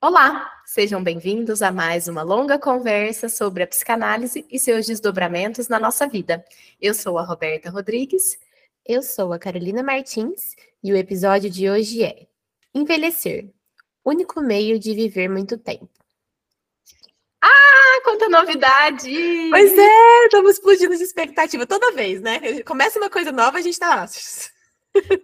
[0.00, 5.80] Olá, sejam bem-vindos a mais uma longa conversa sobre a psicanálise e seus desdobramentos na
[5.80, 6.44] nossa vida.
[6.80, 8.38] Eu sou a Roberta Rodrigues.
[8.84, 12.26] Eu sou a Carolina Martins e o episódio de hoje é
[12.74, 13.50] Envelhecer
[14.04, 15.95] único meio de viver muito tempo.
[17.42, 19.10] Ah, quanta novidade!
[19.50, 22.62] Pois é, estamos explodindo de expectativa toda vez, né?
[22.62, 24.06] Começa uma coisa nova, a gente tá lá.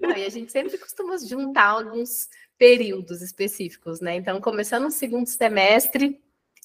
[0.00, 4.16] Não, e a gente sempre costuma juntar alguns períodos específicos, né?
[4.16, 6.20] Então, começando o segundo semestre,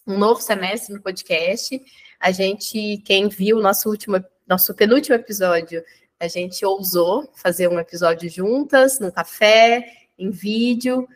[0.06, 1.82] um novo semestre no podcast,
[2.20, 5.84] a gente, quem viu nosso último, nosso penúltimo episódio,
[6.20, 11.08] a gente ousou fazer um episódio juntas, no café, em vídeo,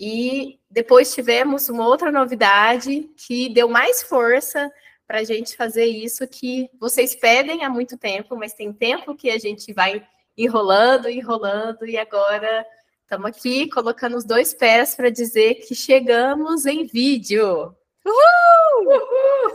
[0.00, 4.72] e depois tivemos uma outra novidade que deu mais força
[5.06, 9.28] para a gente fazer isso que vocês pedem há muito tempo, mas tem tempo que
[9.28, 10.02] a gente vai
[10.38, 12.64] enrolando, enrolando, e agora
[13.02, 17.76] estamos aqui colocando os dois pés para dizer que chegamos em vídeo.
[18.06, 18.86] Uhul!
[18.86, 19.52] Uhul!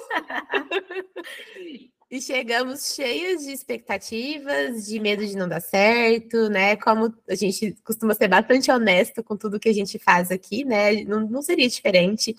[2.16, 6.78] E chegamos cheios de expectativas, de medo de não dar certo, né?
[6.78, 11.04] Como a gente costuma ser bastante honesto com tudo que a gente faz aqui, né?
[11.04, 12.34] Não, não seria diferente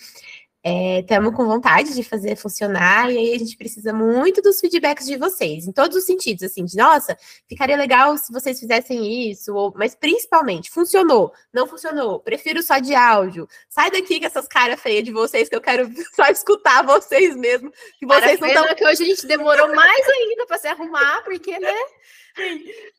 [0.67, 5.07] estamos é, com vontade de fazer funcionar, e aí a gente precisa muito dos feedbacks
[5.07, 7.17] de vocês, em todos os sentidos, assim, de nossa,
[7.49, 12.95] ficaria legal se vocês fizessem isso, ou, mas principalmente, funcionou, não funcionou, prefiro só de
[12.95, 17.37] áudio, sai daqui com essas caras feias de vocês, que eu quero só escutar vocês
[17.37, 18.75] mesmo, que vocês Cara, não estão...
[18.75, 21.75] que hoje a gente demorou mais ainda para se arrumar, porque, né?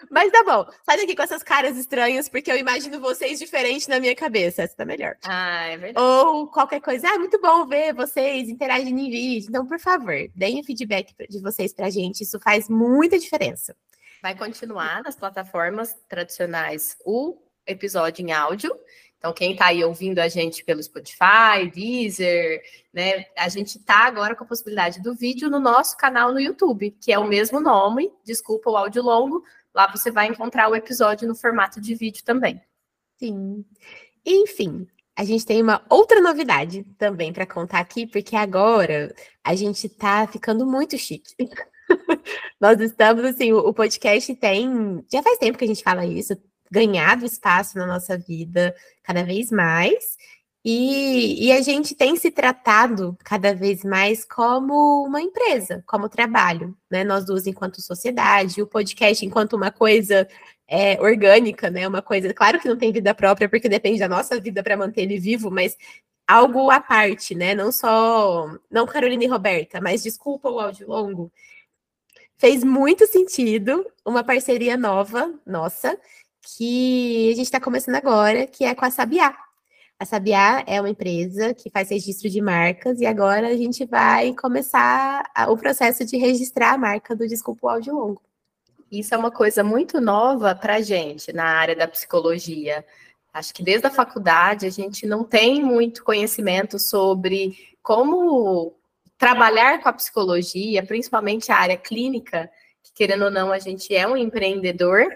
[0.09, 0.65] Mas tá bom.
[0.85, 4.63] Sai daqui com essas caras estranhas, porque eu imagino vocês diferentes na minha cabeça.
[4.63, 5.15] Essa tá melhor.
[5.23, 6.05] Ah, é verdade.
[6.05, 7.09] Ou qualquer coisa.
[7.09, 9.49] Ah, é muito bom ver vocês interagindo em vídeo.
[9.49, 12.21] Então, por favor, deem o feedback de vocês pra gente.
[12.21, 13.75] Isso faz muita diferença.
[14.21, 18.71] Vai continuar nas plataformas tradicionais o episódio em áudio.
[19.17, 22.61] Então, quem está aí ouvindo a gente pelo Spotify, Deezer,
[22.93, 23.25] né?
[23.35, 27.11] A gente está agora com a possibilidade do vídeo no nosso canal no YouTube, que
[27.11, 29.43] é o mesmo nome, desculpa o áudio longo.
[29.73, 32.61] Lá você vai encontrar o episódio no formato de vídeo também.
[33.17, 33.65] Sim.
[34.25, 39.13] Enfim, a gente tem uma outra novidade também para contar aqui, porque agora
[39.43, 41.33] a gente está ficando muito chique.
[42.61, 45.03] Nós estamos, assim, o, podcast tem.
[45.11, 46.37] Já faz tempo que a gente fala isso,
[46.71, 50.17] ganhado espaço na nossa vida cada vez mais.
[50.69, 56.75] E, e, a gente tem se tratado cada vez mais como uma empresa, como trabalho,
[56.91, 57.05] né?
[57.05, 60.27] Nós duas enquanto sociedade, o podcast enquanto uma coisa
[60.67, 61.87] é, orgânica, né?
[61.87, 65.03] Uma coisa, claro que não tem vida própria, porque depende da nossa vida para manter
[65.03, 65.77] ele vivo, mas
[66.27, 67.55] algo à parte, né?
[67.55, 71.31] Não só, não Carolina e Roberta, mas desculpa o áudio longo.
[72.37, 75.97] Fez muito sentido uma parceria nova, nossa,
[76.55, 79.35] que a gente está começando agora, que é com a Sabiá.
[79.99, 84.33] A Sabiá é uma empresa que faz registro de marcas e agora a gente vai
[84.33, 88.21] começar o processo de registrar a marca do Desculpa o Áudio Longo.
[88.91, 92.85] Isso é uma coisa muito nova para a gente na área da psicologia.
[93.33, 98.73] Acho que desde a faculdade a gente não tem muito conhecimento sobre como
[99.17, 102.49] trabalhar com a psicologia, principalmente a área clínica,
[102.83, 105.07] que querendo ou não, a gente é um empreendedor,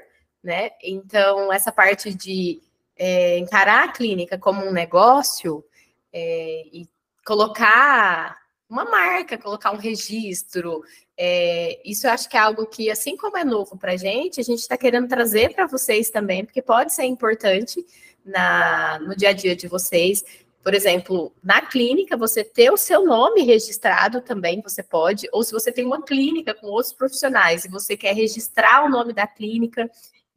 [0.44, 0.72] né?
[0.84, 2.62] Então, essa parte de
[2.98, 5.64] é, encarar a clínica como um negócio
[6.12, 6.88] é, e
[7.26, 8.38] colocar
[8.70, 10.82] uma marca, colocar um registro,
[11.18, 14.40] é, isso eu acho que é algo que, assim como é novo para a gente,
[14.40, 17.86] a gente está querendo trazer para vocês também, porque pode ser importante
[18.24, 20.24] na, no dia a dia de vocês.
[20.64, 25.52] Por exemplo, na clínica, você ter o seu nome registrado também, você pode, ou se
[25.52, 29.90] você tem uma clínica com outros profissionais e você quer registrar o nome da clínica,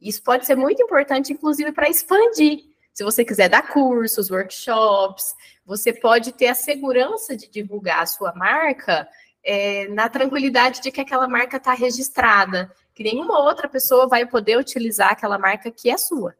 [0.07, 2.63] isso pode ser muito importante, inclusive, para expandir.
[2.93, 5.33] Se você quiser dar cursos, workshops,
[5.65, 9.07] você pode ter a segurança de divulgar a sua marca
[9.43, 14.57] é, na tranquilidade de que aquela marca está registrada, que nenhuma outra pessoa vai poder
[14.57, 16.35] utilizar aquela marca que é sua.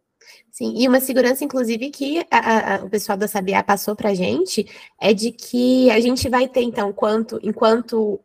[0.50, 4.14] Sim, e uma segurança, inclusive, que a, a, o pessoal da Sabiá passou para a
[4.14, 4.66] gente,
[5.00, 8.20] é de que a gente vai ter, então, quanto, enquanto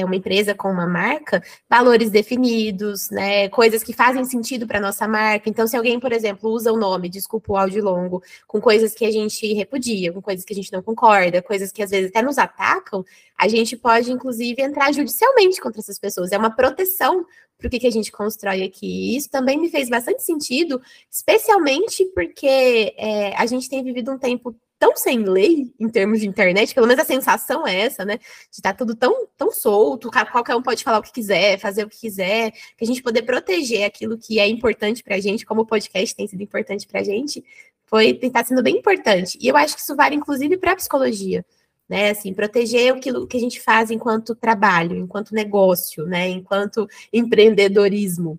[0.00, 5.06] é uma empresa com uma marca, valores definidos, né, coisas que fazem sentido para nossa
[5.06, 5.48] marca.
[5.48, 9.04] Então, se alguém, por exemplo, usa o nome, desculpa o áudio longo, com coisas que
[9.04, 12.22] a gente repudia, com coisas que a gente não concorda, coisas que às vezes até
[12.22, 13.04] nos atacam,
[13.38, 16.32] a gente pode, inclusive, entrar judicialmente contra essas pessoas.
[16.32, 17.26] É uma proteção
[17.58, 18.86] para o que, que a gente constrói aqui.
[18.86, 24.18] E isso também me fez bastante sentido, especialmente porque é, a gente tem vivido um
[24.18, 24.54] tempo
[24.86, 28.18] tão sem lei em termos de internet, pelo menos a sensação é essa, né?
[28.18, 31.84] De estar tá tudo tão, tão solto, qualquer um pode falar o que quiser, fazer
[31.84, 35.44] o que quiser, que a gente poder proteger aquilo que é importante para a gente,
[35.44, 37.44] como o podcast tem sido importante para a gente,
[37.86, 39.36] foi tem tá sendo bem importante.
[39.40, 41.44] E eu acho que isso vale inclusive para a psicologia
[41.88, 42.10] né?
[42.10, 46.28] Assim, proteger aquilo que a gente faz enquanto trabalho, enquanto negócio, né?
[46.28, 48.38] Enquanto empreendedorismo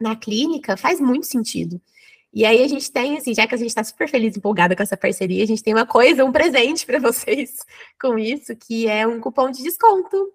[0.00, 1.80] na clínica faz muito sentido.
[2.34, 4.82] E aí a gente tem, assim, já que a gente está super feliz, empolgada com
[4.82, 7.64] essa parceria, a gente tem uma coisa, um presente para vocês
[8.00, 10.32] com isso, que é um cupom de desconto.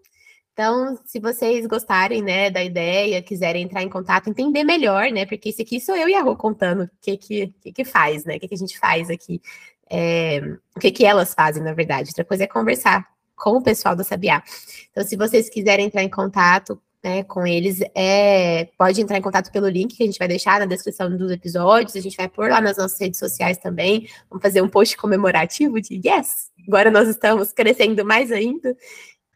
[0.53, 5.49] Então, se vocês gostarem, né, da ideia, quiserem entrar em contato, entender melhor, né, porque
[5.49, 8.37] esse aqui sou eu e a Rô contando o que que, que, que faz, né,
[8.37, 9.41] o que, que a gente faz aqui,
[9.89, 10.39] é,
[10.75, 12.09] o que que elas fazem, na verdade.
[12.09, 13.05] Outra coisa é conversar
[13.35, 14.43] com o pessoal do Sabiá.
[14.91, 19.51] Então, se vocês quiserem entrar em contato, né, com eles, é, pode entrar em contato
[19.51, 22.49] pelo link que a gente vai deixar na descrição dos episódios, a gente vai pôr
[22.49, 27.07] lá nas nossas redes sociais também, vamos fazer um post comemorativo de yes, agora nós
[27.07, 28.75] estamos crescendo mais ainda.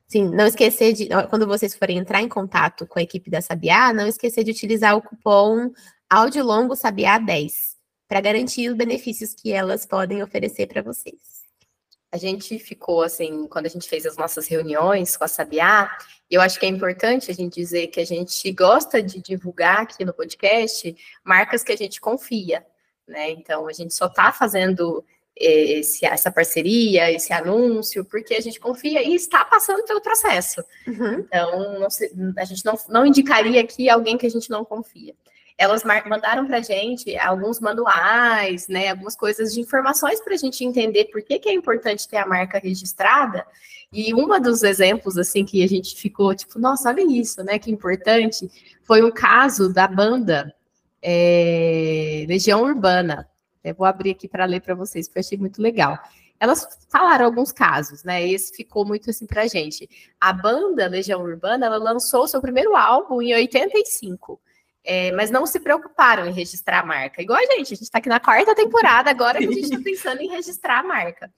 [0.08, 3.92] Sim, não esquecer de, quando vocês forem entrar em contato com a equipe da Sabiá,
[3.94, 5.72] não esquecer de utilizar o cupom
[6.10, 7.54] Áudio Longo Sabiá 10,
[8.08, 11.33] para garantir os benefícios que elas podem oferecer para vocês
[12.14, 15.90] a gente ficou assim, quando a gente fez as nossas reuniões com a Sabiá,
[16.30, 20.06] eu acho que é importante a gente dizer que a gente gosta de divulgar aqui
[20.06, 22.64] no podcast marcas que a gente confia,
[23.08, 23.32] né?
[23.32, 25.04] Então a gente só está fazendo
[25.36, 30.64] eh, esse, essa parceria, esse anúncio, porque a gente confia e está passando pelo processo.
[30.86, 31.14] Uhum.
[31.18, 35.16] Então, se, a gente não, não indicaria aqui alguém que a gente não confia
[35.58, 40.64] elas mandaram para a gente alguns manuais, né, algumas coisas de informações para a gente
[40.64, 43.46] entender por que, que é importante ter a marca registrada.
[43.92, 47.72] E um dos exemplos, assim, que a gente ficou tipo, nossa, olha isso, né, que
[47.72, 48.50] importante,
[48.84, 50.54] foi um caso da banda
[51.02, 53.30] é, Legião Urbana.
[53.64, 55.98] Eu vou abrir aqui para ler para vocês, porque eu achei muito legal.
[56.40, 58.28] Elas falaram alguns casos, né?
[58.28, 59.90] Esse ficou muito assim a gente.
[60.20, 64.42] A banda Legião Urbana, ela lançou seu primeiro álbum em 85.
[64.86, 67.22] É, mas não se preocuparam em registrar a marca.
[67.22, 69.80] Igual a gente, a gente está aqui na quarta temporada, agora que a gente está
[69.84, 71.32] pensando em registrar a marca.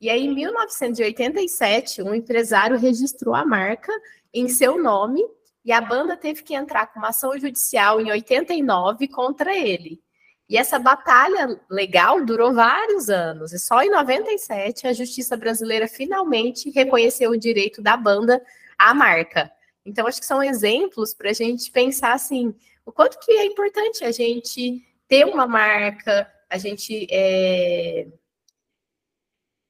[0.00, 3.92] E aí, em 1987, um empresário registrou a marca
[4.32, 5.22] em seu nome
[5.64, 10.00] e a banda teve que entrar com uma ação judicial em 89 contra ele.
[10.48, 16.70] E essa batalha legal durou vários anos, e só em 97 a justiça brasileira finalmente
[16.70, 18.42] reconheceu o direito da banda
[18.76, 19.48] à marca.
[19.86, 22.52] Então, acho que são exemplos para a gente pensar assim:
[22.84, 28.06] o quanto que é importante a gente ter uma marca, a gente é,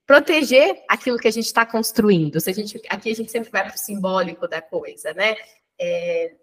[0.07, 2.41] proteger aquilo que a gente está construindo.
[2.41, 5.37] Se a gente, aqui a gente sempre vai para o simbólico da coisa, né?
[5.79, 6.35] É,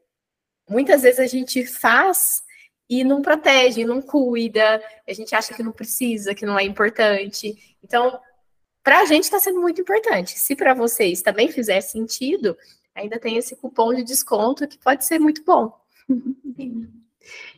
[0.70, 2.44] muitas vezes a gente faz
[2.90, 7.78] e não protege, não cuida, a gente acha que não precisa, que não é importante.
[7.84, 8.20] Então,
[8.82, 10.40] para a gente está sendo muito importante.
[10.40, 12.58] Se para vocês também fizer sentido,
[12.96, 15.78] ainda tem esse cupom de desconto que pode ser muito bom.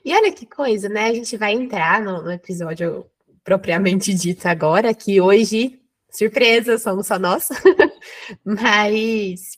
[0.04, 1.08] E olha que coisa, né?
[1.08, 3.06] A gente vai entrar no, no episódio
[3.44, 5.80] propriamente dito agora, que hoje,
[6.10, 7.50] surpresa, somos só nós.
[8.44, 9.58] Mas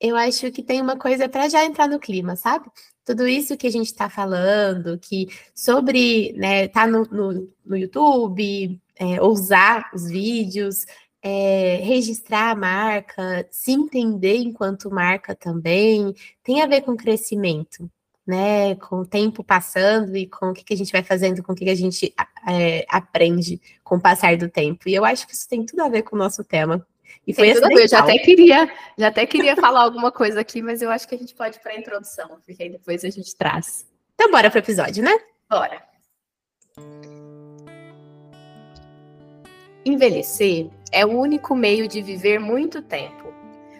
[0.00, 2.70] eu acho que tem uma coisa para já entrar no clima, sabe?
[3.04, 8.80] Tudo isso que a gente está falando, que sobre, né, tá no, no, no YouTube,
[8.96, 10.84] é, usar os vídeos,
[11.28, 16.14] é, registrar a marca, se entender enquanto marca também,
[16.44, 17.90] tem a ver com crescimento,
[18.24, 18.76] né?
[18.76, 21.56] Com o tempo passando e com o que, que a gente vai fazendo, com o
[21.56, 22.14] que, que a gente
[22.48, 24.88] é, aprende com o passar do tempo.
[24.88, 26.86] E eu acho que isso tem tudo a ver com o nosso tema.
[27.26, 30.80] E foi tudo Eu já até queria, já até queria falar alguma coisa aqui, mas
[30.80, 33.34] eu acho que a gente pode ir para a introdução, porque aí depois a gente
[33.34, 33.84] traz.
[34.14, 35.18] Então bora para o episódio, né?
[35.50, 35.82] Bora.
[39.88, 43.32] Envelhecer é o único meio de viver muito tempo.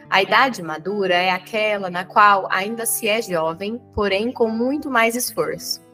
[0.08, 5.16] A idade madura é aquela na qual ainda se é jovem, porém com muito mais
[5.16, 5.84] esforço.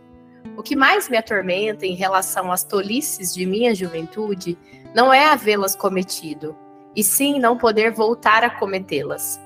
[0.55, 4.59] O que mais me atormenta em relação às tolices de minha juventude
[4.95, 6.55] não é havê-las cometido,
[6.95, 9.41] e sim não poder voltar a cometê-las.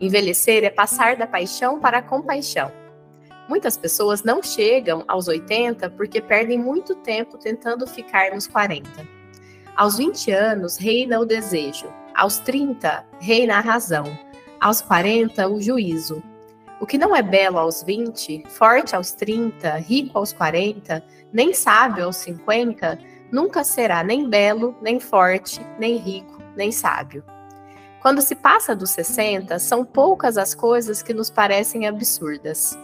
[0.00, 2.72] Envelhecer é passar da paixão para a compaixão.
[3.48, 9.17] Muitas pessoas não chegam aos 80 porque perdem muito tempo tentando ficar nos 40.
[9.78, 11.86] Aos 20 anos, reina o desejo.
[12.12, 14.06] Aos 30, reina a razão.
[14.58, 16.20] Aos 40, o juízo.
[16.80, 21.00] O que não é belo aos 20, forte aos 30, rico aos 40,
[21.32, 22.98] nem sábio aos 50,
[23.30, 27.22] nunca será nem belo, nem forte, nem rico, nem sábio.
[28.02, 32.76] Quando se passa dos 60, são poucas as coisas que nos parecem absurdas.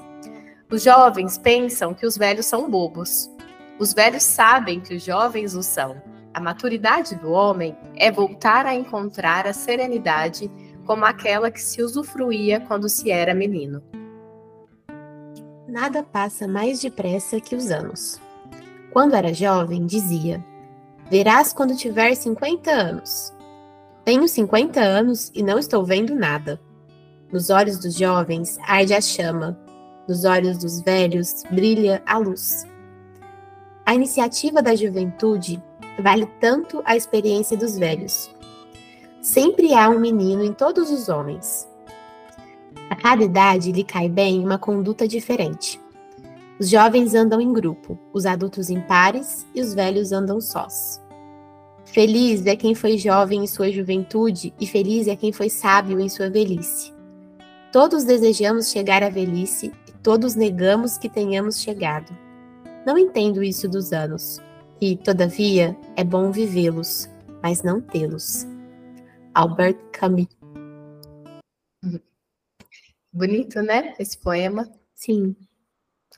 [0.71, 3.29] Os jovens pensam que os velhos são bobos.
[3.81, 6.14] Os velhos sabem que os jovens o são.
[6.35, 10.51] A maturidade do homem é voltar a encontrar a serenidade
[10.85, 13.81] como aquela que se usufruía quando se era menino.
[15.69, 18.21] Nada passa mais depressa que os anos.
[18.93, 20.45] Quando era jovem, dizia:
[21.09, 23.33] Verás quando tiver 50 anos.
[24.05, 26.61] Tenho 50 anos e não estou vendo nada.
[27.33, 29.59] Nos olhos dos jovens arde a chama,
[30.09, 32.67] nos olhos dos velhos brilha a luz.
[33.87, 35.63] A iniciativa da juventude
[35.99, 38.31] vale tanto a experiência dos velhos.
[39.21, 41.69] Sempre há um menino em todos os homens.
[42.91, 45.81] A cada idade lhe cai bem uma conduta diferente.
[46.59, 51.03] Os jovens andam em grupo, os adultos em pares e os velhos andam sós.
[51.85, 56.09] Feliz é quem foi jovem em sua juventude e feliz é quem foi sábio em
[56.09, 56.93] sua velhice.
[57.73, 62.17] Todos desejamos chegar à velhice e todos negamos que tenhamos chegado.
[62.87, 64.41] Não entendo isso dos anos.
[64.87, 67.09] E, todavia, é bom vivê-los,
[67.43, 68.45] mas não tê-los.
[69.33, 70.27] Albert Camus.
[73.11, 73.95] Bonito, né?
[73.99, 74.71] Esse poema.
[74.95, 75.35] Sim.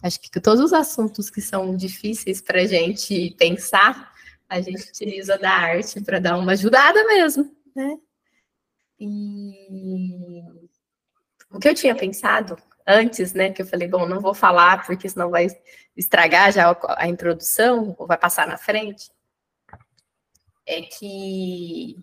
[0.03, 4.13] Acho que todos os assuntos que são difíceis para a gente pensar,
[4.49, 7.97] a gente utiliza da arte para dar uma ajudada mesmo, né?
[8.99, 10.43] E
[11.53, 12.57] o que eu tinha pensado
[12.87, 13.53] antes, né?
[13.53, 15.49] Que eu falei, bom, não vou falar porque senão vai
[15.97, 19.11] estragar já a introdução, ou vai passar na frente.
[20.67, 21.97] É que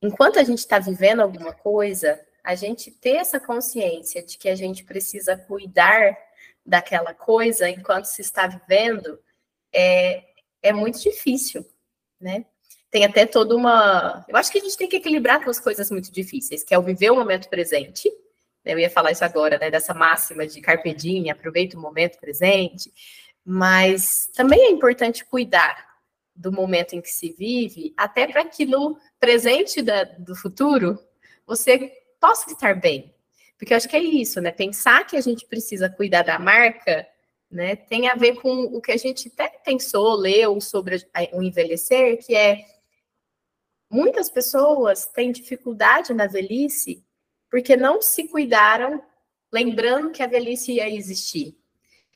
[0.00, 4.54] enquanto a gente está vivendo alguma coisa, a gente ter essa consciência de que a
[4.54, 6.16] gente precisa cuidar
[6.64, 9.18] daquela coisa enquanto se está vivendo
[9.72, 10.24] é,
[10.62, 11.66] é muito difícil,
[12.20, 12.44] né?
[12.90, 14.24] Tem até toda uma.
[14.28, 16.82] Eu acho que a gente tem que equilibrar duas coisas muito difíceis, que é o
[16.82, 18.10] viver o momento presente
[18.64, 19.70] eu ia falar isso agora, né?
[19.70, 20.94] Dessa máxima de carpe
[21.30, 22.92] aproveita o momento presente.
[23.44, 25.92] Mas também é importante cuidar
[26.34, 30.98] do momento em que se vive, até para que no presente da, do futuro
[31.46, 33.12] você possa estar bem.
[33.58, 34.50] Porque eu acho que é isso, né?
[34.50, 37.06] Pensar que a gente precisa cuidar da marca,
[37.50, 37.76] né?
[37.76, 42.34] Tem a ver com o que a gente até pensou, leu sobre o envelhecer, que
[42.34, 42.64] é
[43.90, 47.04] muitas pessoas têm dificuldade na velhice
[47.52, 49.02] porque não se cuidaram,
[49.52, 51.54] lembrando que a velhice ia existir.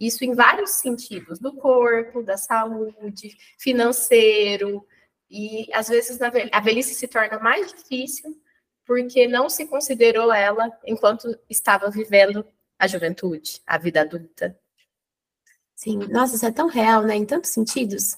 [0.01, 4.87] Isso em vários sentidos, do corpo, da saúde, financeiro,
[5.31, 8.41] e às vezes a velhice se torna mais difícil
[8.87, 12.47] porque não se considerou ela enquanto estava vivendo
[12.79, 14.59] a juventude, a vida adulta.
[15.75, 17.15] Sim, nossa, isso é tão real, né?
[17.15, 18.17] Em tantos sentidos,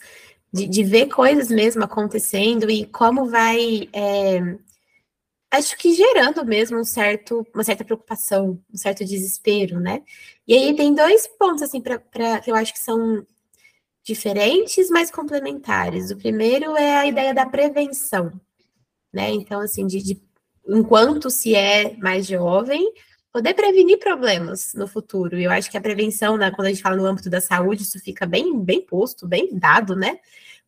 [0.53, 4.57] de, de ver coisas mesmo acontecendo e como vai é,
[5.51, 10.03] acho que gerando mesmo um certo, uma certa preocupação, um certo desespero, né?
[10.47, 11.99] E aí tem dois pontos, assim, para
[12.41, 13.27] que eu acho que são
[14.05, 16.11] diferentes, mas complementares.
[16.11, 18.33] O primeiro é a ideia da prevenção,
[19.13, 19.31] né?
[19.31, 20.23] Então, assim, de, de
[20.67, 22.93] enquanto se é mais jovem,
[23.33, 25.39] poder prevenir problemas no futuro.
[25.39, 27.99] Eu acho que a prevenção, né, quando a gente fala no âmbito da saúde, isso
[28.01, 30.19] fica bem, bem posto, bem dado, né?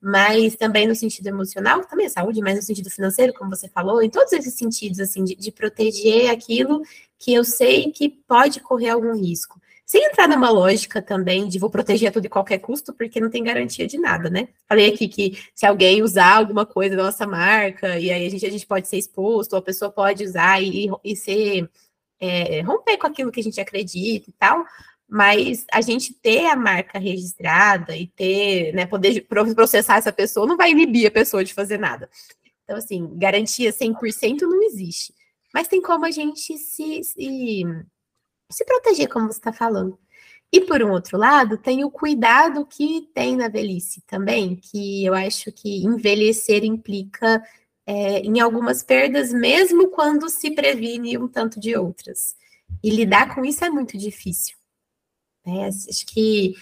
[0.00, 4.02] Mas também no sentido emocional, também a saúde, mas no sentido financeiro, como você falou,
[4.02, 6.82] em todos esses sentidos, assim, de, de proteger aquilo
[7.18, 9.60] que eu sei que pode correr algum risco.
[9.84, 13.42] Sem entrar numa lógica também de vou proteger tudo e qualquer custo, porque não tem
[13.42, 14.48] garantia de nada, né?
[14.68, 18.46] Falei aqui que se alguém usar alguma coisa da nossa marca, e aí a gente,
[18.46, 21.68] a gente pode ser exposto, ou a pessoa pode usar e, e ser
[22.20, 24.64] é, romper com aquilo que a gente acredita e tal,
[25.10, 30.56] mas a gente ter a marca registrada e ter, né, poder processar essa pessoa não
[30.56, 32.08] vai inibir a pessoa de fazer nada.
[32.62, 35.12] Então, assim, garantia 100% não existe.
[35.52, 37.64] Mas tem como a gente se, se,
[38.50, 39.98] se proteger, como você está falando.
[40.52, 45.14] E por um outro lado, tem o cuidado que tem na velhice também, que eu
[45.14, 47.42] acho que envelhecer implica
[47.84, 52.36] é, em algumas perdas, mesmo quando se previne um tanto de outras.
[52.82, 54.59] E lidar com isso é muito difícil.
[55.46, 55.66] Né?
[55.66, 56.54] Acho que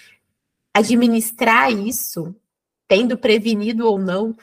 [0.72, 2.34] administrar isso,
[2.86, 4.36] tendo prevenido ou não,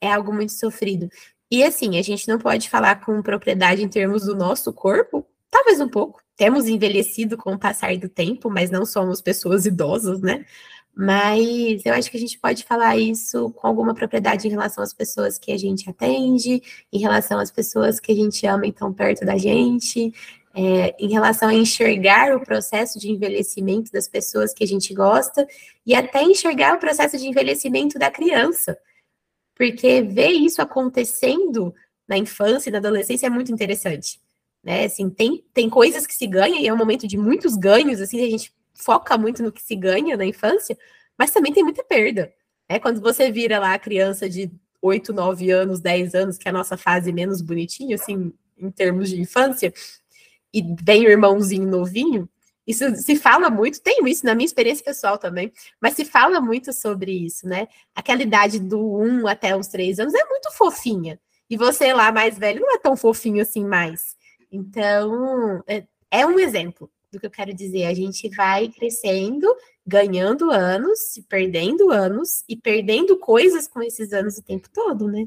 [0.00, 1.08] é algo muito sofrido.
[1.50, 5.80] E assim, a gente não pode falar com propriedade em termos do nosso corpo, talvez
[5.80, 6.22] um pouco.
[6.36, 10.44] Temos envelhecido com o passar do tempo, mas não somos pessoas idosas, né?
[10.96, 14.92] Mas eu acho que a gente pode falar isso com alguma propriedade em relação às
[14.92, 18.92] pessoas que a gente atende, em relação às pessoas que a gente ama e estão
[18.92, 20.12] perto da gente,
[20.54, 25.46] é, em relação a enxergar o processo de envelhecimento das pessoas que a gente gosta
[25.84, 28.78] e até enxergar o processo de envelhecimento da criança.
[29.56, 31.74] Porque ver isso acontecendo
[32.06, 34.20] na infância e na adolescência é muito interessante.
[34.62, 34.84] Né?
[34.84, 38.24] Assim, tem, tem coisas que se ganham, e é um momento de muitos ganhos, assim,
[38.24, 40.78] a gente foca muito no que se ganha na infância,
[41.18, 42.32] mas também tem muita perda.
[42.68, 46.50] É quando você vira lá a criança de 8, 9 anos, 10 anos, que é
[46.50, 49.72] a nossa fase menos bonitinha, assim, em termos de infância,
[50.54, 52.28] e vem o irmãozinho novinho,
[52.66, 56.72] isso se fala muito, tenho isso na minha experiência pessoal também, mas se fala muito
[56.72, 57.68] sobre isso, né?
[57.94, 61.20] Aquela idade do 1 até os 3 anos é muito fofinha.
[61.50, 64.16] E você lá mais velho não é tão fofinho assim mais.
[64.50, 67.84] Então, é, é um exemplo do que eu quero dizer.
[67.84, 69.46] A gente vai crescendo,
[69.86, 75.26] ganhando anos, perdendo anos e perdendo coisas com esses anos o tempo todo, né?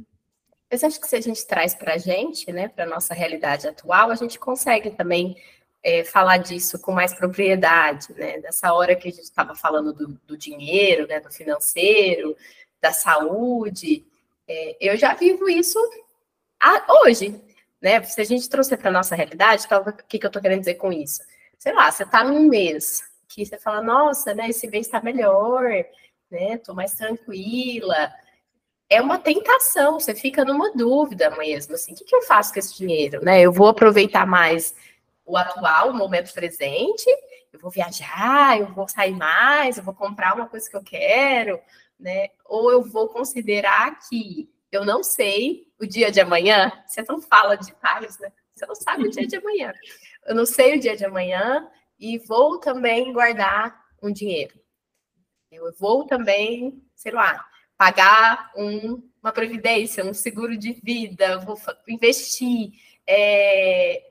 [0.69, 3.67] Mas acho que se a gente traz para a gente, né, para a nossa realidade
[3.67, 5.37] atual, a gente consegue também
[5.81, 8.39] é, falar disso com mais propriedade, né?
[8.39, 12.35] Dessa hora que a gente estava falando do, do, dinheiro, né, do financeiro,
[12.81, 14.05] da saúde.
[14.47, 15.79] É, eu já vivo isso
[16.59, 17.41] a, hoje,
[17.81, 18.01] né?
[18.03, 20.91] Se a gente trouxer para nossa realidade, o que, que eu estou querendo dizer com
[20.91, 21.21] isso?
[21.57, 25.63] Sei lá, você está num mês que você fala, nossa, né, esse mês está melhor,
[26.29, 26.55] né?
[26.55, 28.11] Estou mais tranquila
[28.89, 32.59] é uma tentação, você fica numa dúvida mesmo, assim, o que, que eu faço com
[32.59, 33.41] esse dinheiro, né?
[33.41, 34.73] Eu vou aproveitar mais
[35.25, 37.05] o atual, o momento presente,
[37.51, 41.59] eu vou viajar, eu vou sair mais, eu vou comprar uma coisa que eu quero,
[41.99, 42.29] né?
[42.45, 47.55] Ou eu vou considerar que eu não sei o dia de amanhã, você não fala
[47.55, 48.31] de paz, né?
[48.55, 49.73] Você não sabe o dia de amanhã.
[50.25, 51.67] Eu não sei o dia de amanhã
[51.99, 54.59] e vou também guardar um dinheiro.
[55.51, 57.45] Eu vou também, sei lá,
[57.77, 62.71] pagar um, uma previdência, um seguro de vida, vou investir.
[63.07, 64.03] É...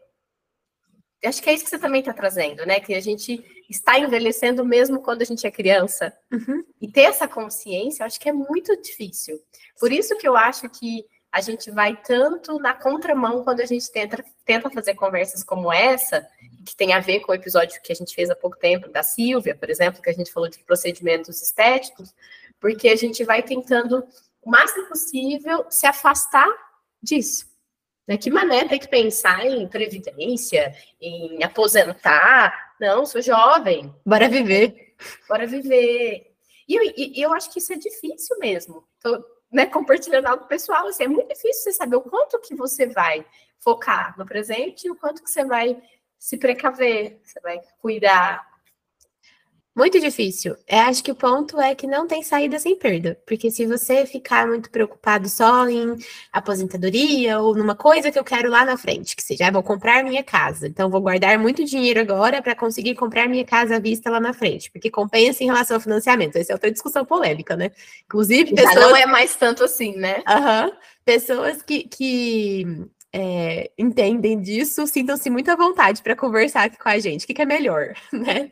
[1.25, 2.79] Acho que é isso que você também está trazendo, né?
[2.79, 6.17] Que a gente está envelhecendo mesmo quando a gente é criança.
[6.31, 6.63] Uhum.
[6.81, 9.41] E ter essa consciência, acho que é muito difícil.
[9.81, 13.91] Por isso que eu acho que a gente vai tanto na contramão quando a gente
[13.91, 16.27] tenta, tenta fazer conversas como essa,
[16.65, 19.03] que tem a ver com o episódio que a gente fez há pouco tempo da
[19.03, 22.15] Silvia, por exemplo, que a gente falou de procedimentos estéticos,
[22.61, 24.07] porque a gente vai tentando
[24.43, 26.49] o máximo possível se afastar
[27.03, 27.47] disso.
[28.09, 32.75] De que maneira tem que pensar em previdência, em aposentar?
[32.81, 33.93] Não, sou jovem.
[34.05, 34.95] Bora viver.
[35.29, 36.33] Bora viver.
[36.69, 38.85] E eu, e, eu acho que isso é difícil mesmo.
[39.01, 42.87] Tô, né, compartilhando algo pessoal, assim, é muito difícil você saber o quanto que você
[42.87, 43.25] vai
[43.59, 45.81] focar no presente e o quanto que você vai
[46.19, 48.47] se precaver, você vai cuidar
[49.77, 50.57] muito difícil.
[50.67, 53.19] Eu acho que o ponto é que não tem saída sem perda.
[53.27, 55.95] Porque se você ficar muito preocupado só em
[56.33, 60.03] aposentadoria ou numa coisa que eu quero lá na frente, que seja, ah, vou comprar
[60.03, 60.67] minha casa.
[60.67, 64.33] Então, vou guardar muito dinheiro agora para conseguir comprar minha casa à vista lá na
[64.33, 64.71] frente.
[64.71, 66.37] Porque compensa em relação ao financiamento.
[66.37, 67.71] Essa é outra discussão polêmica, né?
[68.07, 68.75] Inclusive, pessoas...
[68.75, 70.23] Já não é mais tanto assim, né?
[70.27, 70.73] Uhum.
[71.05, 76.99] Pessoas que, que é, entendem disso, sintam-se muito à vontade para conversar aqui com a
[76.99, 77.25] gente.
[77.25, 78.51] O que, que é melhor, né?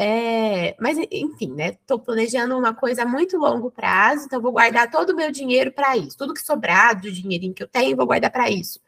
[0.00, 1.70] É, mas, enfim, né?
[1.70, 5.72] Estou planejando uma coisa a muito longo prazo, então vou guardar todo o meu dinheiro
[5.72, 6.16] para isso.
[6.16, 8.80] Tudo que sobrar do dinheirinho que eu tenho, vou guardar para isso.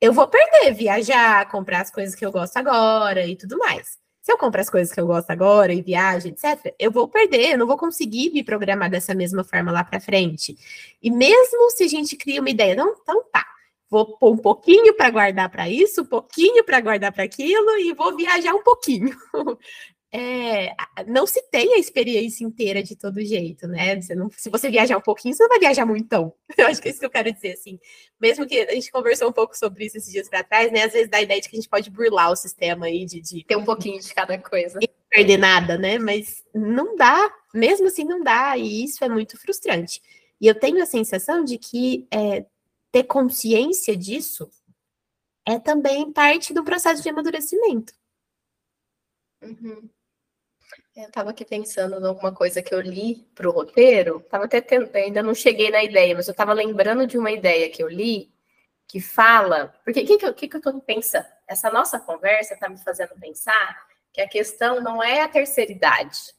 [0.00, 3.98] Eu vou perder, viajar, comprar as coisas que eu gosto agora e tudo mais.
[4.22, 7.52] Se eu comprar as coisas que eu gosto agora e viajo, etc., eu vou perder,
[7.52, 10.56] eu não vou conseguir me programar dessa mesma forma lá para frente.
[11.02, 13.46] E mesmo se a gente cria uma ideia, não, então tá,
[13.88, 17.92] vou pôr um pouquinho para guardar para isso, um pouquinho para guardar para aquilo e
[17.94, 19.16] vou viajar um pouquinho.
[20.18, 20.74] é,
[21.06, 24.00] não se tem a experiência inteira de todo jeito, né?
[24.00, 26.32] Você não, se você viajar um pouquinho, você não vai viajar muito.
[26.56, 27.78] Eu acho que é isso que eu quero dizer, assim.
[28.18, 30.84] Mesmo que a gente conversou um pouco sobre isso esses dias para trás, né?
[30.84, 33.20] Às vezes dá a ideia de que a gente pode burlar o sistema aí, de,
[33.20, 34.78] de ter um pouquinho de cada coisa.
[34.80, 35.98] E perder nada, né?
[35.98, 40.00] Mas não dá, mesmo assim não dá, e isso é muito frustrante.
[40.40, 42.46] E eu tenho a sensação de que é,
[42.90, 44.48] ter consciência disso
[45.44, 47.92] é também parte do processo de amadurecimento.
[49.42, 49.90] Uhum.
[50.96, 54.62] Eu estava aqui pensando em alguma coisa que eu li para o roteiro, tava até
[54.62, 57.88] tendo, ainda não cheguei na ideia, mas eu estava lembrando de uma ideia que eu
[57.88, 58.32] li
[58.88, 61.26] que fala, porque o que, que, que, que eu estou pensando?
[61.46, 66.34] Essa nossa conversa está me fazendo pensar que a questão não é a terceira idade,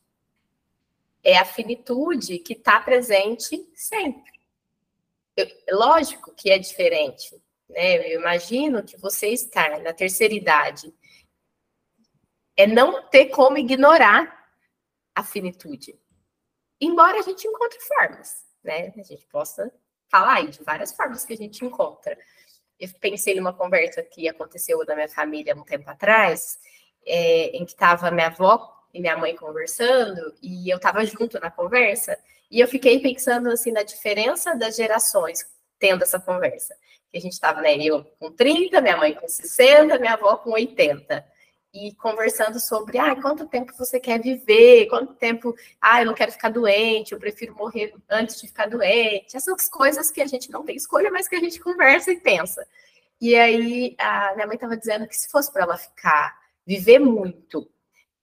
[1.24, 4.32] é a finitude que está presente sempre.
[5.36, 7.39] Eu, lógico que é diferente,
[7.70, 8.12] né?
[8.12, 10.91] Eu imagino que você estar na terceira idade
[12.56, 14.37] é não ter como ignorar
[15.17, 15.99] a finitude.
[16.80, 18.93] Embora a gente encontre formas, né?
[18.95, 19.71] A gente possa
[20.12, 22.15] falar aí de várias formas que a gente encontra.
[22.80, 26.60] Eu pensei numa conversa que aconteceu na minha família um tempo atrás,
[27.03, 31.49] é, em que estava minha avó e minha mãe conversando, e eu estava junto na
[31.49, 32.15] conversa,
[32.51, 35.43] e eu fiquei pensando assim na diferença das gerações
[35.80, 36.75] tendo essa conversa.
[37.10, 40.51] Que a gente estava, né, eu com 30, minha mãe com 60, minha avó com
[40.51, 41.25] 80.
[41.78, 46.32] E conversando sobre, ah, quanto tempo você quer viver, quanto tempo, ah, eu não quero
[46.32, 50.63] ficar doente, eu prefiro morrer antes de ficar doente, essas coisas que a gente não
[50.63, 52.66] tem escolha, mas que a gente conversa e pensa.
[53.20, 57.70] E aí a minha mãe estava dizendo que se fosse para ela ficar, viver muito,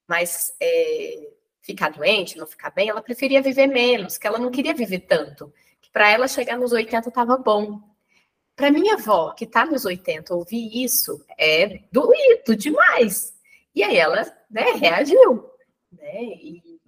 [0.06, 1.30] mas é,
[1.62, 5.52] ficar doente, não ficar bem, ela preferia viver menos, que ela não queria viver tanto.
[5.80, 7.80] Que para ela chegar nos 80 estava bom.
[8.54, 13.33] Para minha avó, que está nos 80, ouvir isso é doído demais.
[13.74, 15.50] E aí ela né, reagiu.
[15.92, 16.22] Né?
[16.22, 16.80] E,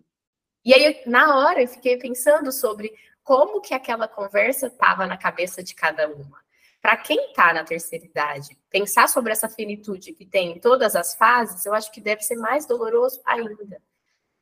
[0.64, 5.62] e aí, na hora, eu fiquei pensando sobre como que aquela conversa estava na cabeça
[5.62, 6.38] de cada uma.
[6.80, 11.14] Para quem está na terceira idade, pensar sobre essa finitude que tem em todas as
[11.16, 13.82] fases, eu acho que deve ser mais doloroso ainda.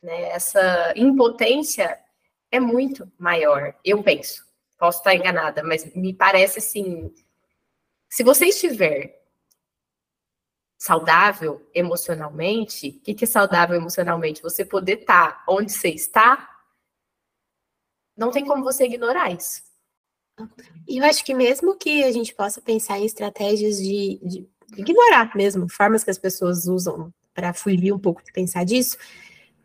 [0.02, 0.24] Né?
[0.28, 1.98] Essa impotência
[2.50, 4.44] é muito maior, eu penso.
[4.78, 7.10] Posso estar enganada, mas me parece assim:
[8.10, 9.23] se você estiver
[10.84, 14.42] saudável emocionalmente, o que, é saudável emocionalmente?
[14.42, 16.46] Você poder estar onde você está,
[18.14, 19.62] não tem como você ignorar isso.
[20.86, 25.34] E eu acho que mesmo que a gente possa pensar em estratégias de, de ignorar
[25.34, 28.98] mesmo, formas que as pessoas usam para fugir um pouco de pensar disso,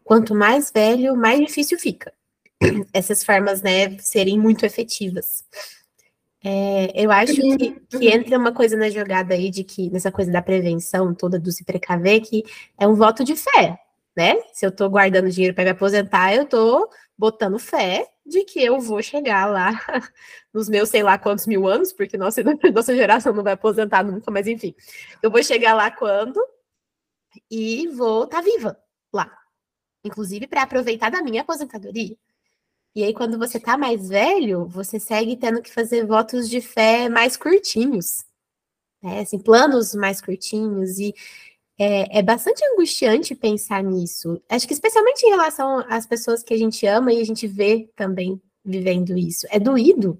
[0.06, 2.14] quanto mais velho, mais difícil fica.
[2.94, 5.44] Essas formas, né, serem muito efetivas.
[6.44, 10.32] É, eu acho que, que, entra uma coisa na jogada aí de que, nessa coisa
[10.32, 12.44] da prevenção toda, do se precaver, que
[12.78, 13.78] é um voto de fé,
[14.16, 14.36] né?
[14.54, 18.80] Se eu tô guardando dinheiro para me aposentar, eu tô botando fé de que eu
[18.80, 19.72] vou chegar lá
[20.54, 22.42] nos meus sei lá quantos mil anos, porque nossa,
[22.74, 24.74] nossa geração não vai aposentar nunca, mas enfim.
[25.22, 26.40] Eu vou chegar lá quando
[27.52, 28.78] e vou estar tá viva
[29.14, 29.40] lá
[30.04, 32.16] inclusive para aproveitar da minha aposentadoria.
[32.96, 37.08] E aí, quando você tá mais velho, você segue tendo que fazer votos de fé
[37.10, 38.26] mais curtinhos,
[39.02, 39.22] né?
[39.22, 41.14] Assim, planos mais curtinhos, e
[41.80, 44.42] é, é, bastante angustiante pensar nisso.
[44.50, 47.90] Acho que especialmente em relação às pessoas que a gente ama e a gente vê
[47.96, 49.48] também vivendo isso.
[49.50, 50.20] É doído,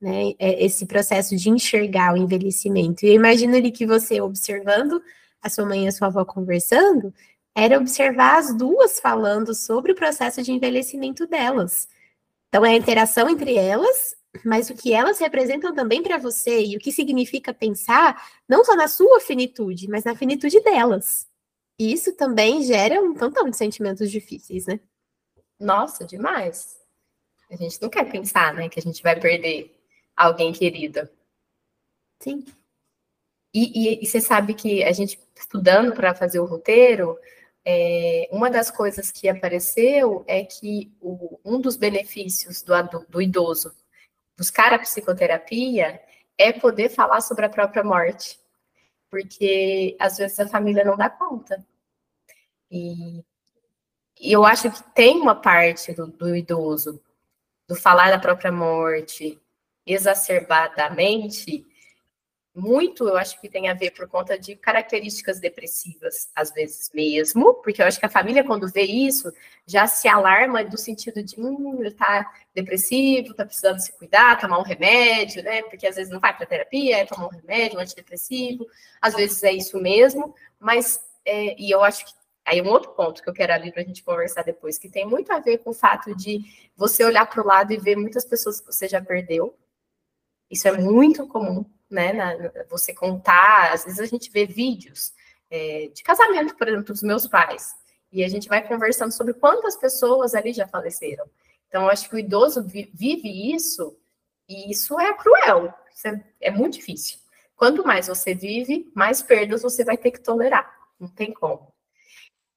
[0.00, 0.32] né?
[0.38, 3.04] É esse processo de enxergar o envelhecimento.
[3.04, 5.02] E eu imagino ali que você observando
[5.42, 7.12] a sua mãe e a sua avó conversando,
[7.54, 11.88] era observar as duas falando sobre o processo de envelhecimento delas.
[12.52, 16.76] Então, é a interação entre elas, mas o que elas representam também para você e
[16.76, 21.26] o que significa pensar não só na sua finitude, mas na finitude delas.
[21.78, 24.78] E isso também gera um tantão de sentimentos difíceis, né?
[25.58, 26.76] Nossa, demais.
[27.50, 29.74] A gente não quer pensar, né, que a gente vai perder
[30.14, 31.08] alguém querido.
[32.20, 32.44] Sim.
[33.54, 37.18] E, e, e você sabe que a gente, estudando para fazer o roteiro,
[37.64, 42.74] é, uma das coisas que apareceu é que o, um dos benefícios do,
[43.08, 43.72] do idoso
[44.36, 46.02] buscar a psicoterapia
[46.36, 48.40] é poder falar sobre a própria morte,
[49.10, 51.64] porque às vezes a família não dá conta.
[52.70, 53.22] E,
[54.20, 57.00] e eu acho que tem uma parte do, do idoso,
[57.68, 59.40] do falar da própria morte
[59.86, 61.66] exacerbadamente,
[62.54, 67.54] muito, eu acho que tem a ver por conta de características depressivas, às vezes mesmo,
[67.54, 69.32] porque eu acho que a família, quando vê isso,
[69.66, 74.58] já se alarma do sentido de, hum, ele tá depressivo, tá precisando se cuidar, tomar
[74.58, 75.62] um remédio, né?
[75.62, 78.66] Porque às vezes não vai para terapia, é tomar um remédio, um antidepressivo,
[79.00, 82.12] às vezes é isso mesmo, mas, é, e eu acho que
[82.44, 85.06] Aí um outro ponto que eu quero ali para a gente conversar depois, que tem
[85.06, 86.40] muito a ver com o fato de
[86.76, 89.56] você olhar para o lado e ver muitas pessoas que você já perdeu.
[90.52, 92.12] Isso é muito comum né?
[92.12, 92.34] Na,
[92.68, 95.12] você contar, às vezes a gente vê vídeos
[95.50, 97.74] é, de casamento, por exemplo, dos meus pais,
[98.10, 101.26] e a gente vai conversando sobre quantas pessoas ali já faleceram.
[101.68, 103.96] Então, acho que o idoso vi, vive isso,
[104.48, 107.18] e isso é cruel, isso é, é muito difícil.
[107.54, 111.72] Quanto mais você vive, mais perdas você vai ter que tolerar, não tem como.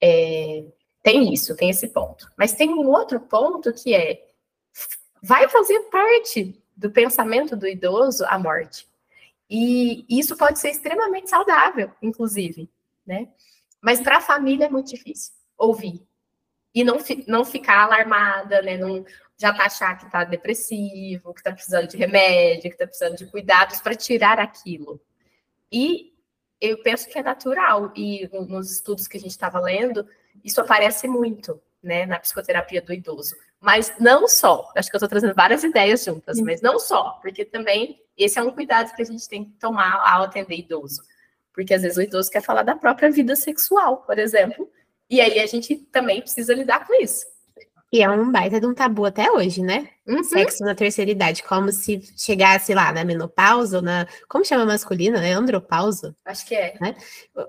[0.01, 0.65] É,
[1.03, 2.29] tem isso, tem esse ponto.
[2.37, 4.25] Mas tem um outro ponto que é
[5.21, 8.87] vai fazer parte do pensamento do idoso a morte.
[9.49, 12.69] E isso pode ser extremamente saudável, inclusive,
[13.05, 13.29] né?
[13.81, 16.01] Mas para a família é muito difícil ouvir.
[16.73, 18.77] E não, não ficar alarmada, né?
[18.77, 19.05] Não
[19.37, 23.25] já tá achar que está depressivo, que está precisando de remédio, que está precisando de
[23.25, 24.99] cuidados para tirar aquilo.
[25.71, 26.13] E
[26.59, 30.07] eu penso que é natural, e nos estudos que a gente estava lendo,
[30.43, 33.35] isso aparece muito, né, na psicoterapia do idoso.
[33.61, 37.45] Mas não só, acho que eu estou trazendo várias ideias juntas, mas não só, porque
[37.45, 41.01] também esse é um cuidado que a gente tem que tomar ao atender idoso.
[41.53, 44.69] Porque às vezes o idoso quer falar da própria vida sexual, por exemplo,
[45.09, 47.25] e aí a gente também precisa lidar com isso.
[47.93, 49.89] E é um baita de um tabu até hoje, né?
[50.07, 50.23] Uhum.
[50.23, 54.05] Sexo na terceira idade, como se chegasse lá na menopausa, ou na.
[54.29, 55.33] Como chama masculina, né?
[55.33, 56.15] Andropausa.
[56.23, 56.75] Acho que é.
[56.79, 56.95] Né?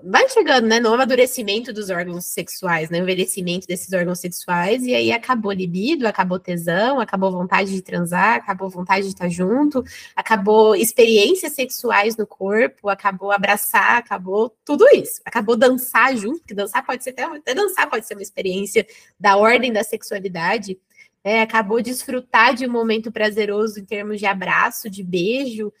[0.03, 0.79] Vai chegando, né?
[0.79, 2.99] No amadurecimento dos órgãos sexuais, né?
[2.99, 8.37] O envelhecimento desses órgãos sexuais, e aí acabou libido, acabou tesão, acabou vontade de transar,
[8.37, 9.83] acabou vontade de estar junto,
[10.15, 15.21] acabou experiências sexuais no corpo, acabou abraçar, acabou tudo isso.
[15.23, 18.83] Acabou dançar junto, porque dançar pode ser até, até dançar pode ser uma experiência
[19.19, 20.79] da ordem da sexualidade
[21.27, 25.73] é, acabou de desfrutar de um momento prazeroso em termos de abraço, de beijo.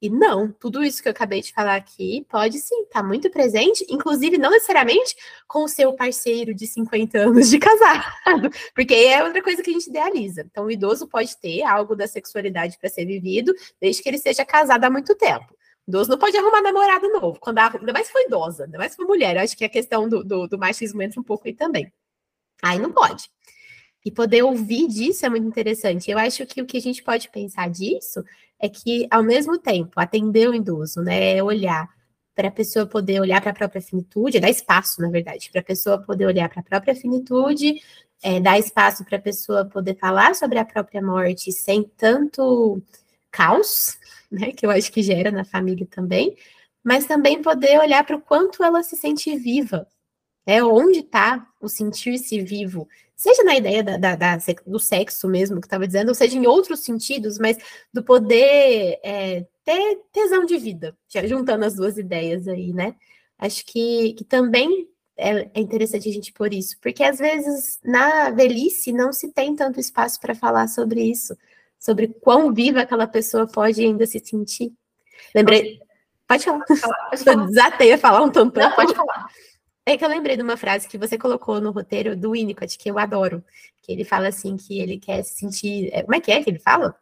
[0.00, 3.28] E não, tudo isso que eu acabei de falar aqui pode sim estar tá muito
[3.28, 5.14] presente, inclusive não necessariamente
[5.46, 9.72] com o seu parceiro de 50 anos de casado, porque é outra coisa que a
[9.74, 10.46] gente idealiza.
[10.50, 14.42] Então, o idoso pode ter algo da sexualidade para ser vivido, desde que ele seja
[14.42, 15.52] casado há muito tempo.
[15.86, 18.78] O idoso não pode arrumar namorado novo, quando a, ainda mais se for idosa, ainda
[18.78, 19.36] mais se for mulher.
[19.36, 21.92] Eu acho que a questão do, do, do machismo entra um pouco aí também.
[22.62, 23.28] Aí não pode.
[24.04, 26.10] E poder ouvir disso é muito interessante.
[26.10, 28.24] Eu acho que o que a gente pode pensar disso
[28.60, 31.88] é que, ao mesmo tempo, atender o idoso, né, é olhar
[32.34, 35.64] para a pessoa poder olhar para a própria finitude, dar espaço, na verdade, para a
[35.64, 37.80] pessoa poder olhar para a própria finitude,
[38.22, 42.80] é, dar espaço para a pessoa poder falar sobre a própria morte sem tanto
[43.30, 43.98] caos,
[44.30, 46.36] né, que eu acho que gera na família também,
[46.82, 49.86] mas também poder olhar para o quanto ela se sente viva,
[50.48, 55.60] é onde está o sentir-se vivo, seja na ideia da, da, da, do sexo mesmo
[55.60, 57.58] que estava dizendo, ou seja em outros sentidos, mas
[57.92, 62.94] do poder é, ter tesão de vida, já juntando as duas ideias aí, né?
[63.38, 68.30] Acho que, que também é, é interessante a gente pôr isso, porque às vezes na
[68.30, 71.36] velhice não se tem tanto espaço para falar sobre isso,
[71.78, 74.72] sobre quão viva aquela pessoa pode ainda se sentir.
[75.34, 75.78] Lembrei.
[76.26, 76.64] Pode falar.
[76.64, 77.44] Pode falar, pode falar.
[77.48, 78.66] Desatei a falar um tampão.
[78.66, 79.28] Não, pode falar.
[79.88, 82.90] É que eu lembrei de uma frase que você colocou no roteiro do Winnicott, que
[82.90, 83.42] eu adoro.
[83.80, 85.88] Que ele fala assim que ele quer se sentir.
[85.94, 86.94] É, como é que é que ele fala?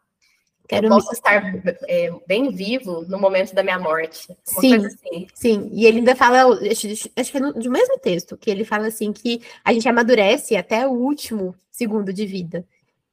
[0.69, 1.13] Quero eu posso me...
[1.13, 1.53] estar
[1.85, 4.33] é, bem vivo no momento da minha morte.
[4.45, 5.27] sim, assim.
[5.33, 5.69] sim.
[5.73, 8.87] E ele ainda fala, acho, acho que é no, no mesmo texto, que ele fala
[8.87, 12.65] assim que a gente amadurece até o último segundo de vida.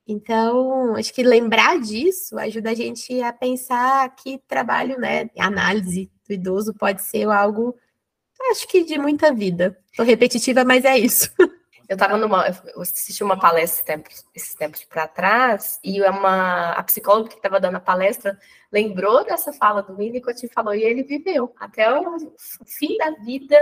[0.06, 6.32] Então, acho que lembrar disso ajuda a gente a pensar que trabalho, né, análise do
[6.32, 7.74] idoso pode ser algo
[8.50, 9.78] Acho que de muita vida.
[9.96, 11.30] Tô repetitiva, mas é isso.
[11.86, 16.82] Eu estava numa, eu assisti uma palestra tempos, esses tempos para trás e uma a
[16.82, 18.38] psicóloga que estava dando a palestra
[18.72, 22.16] lembrou dessa fala do Winnicott e falou e ele viveu até o
[22.64, 23.56] fim da vida,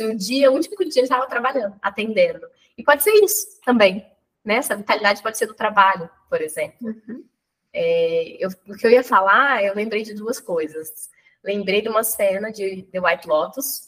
[0.00, 2.46] o dia, o último dia ele estava trabalhando, atendendo.
[2.76, 4.04] E pode ser isso também,
[4.44, 4.56] né?
[4.56, 6.88] Essa vitalidade pode ser do trabalho, por exemplo.
[6.88, 7.24] Uhum.
[7.72, 11.08] É, eu, o que eu ia falar, eu lembrei de duas coisas.
[11.44, 13.87] Lembrei de uma cena de The White Lotus,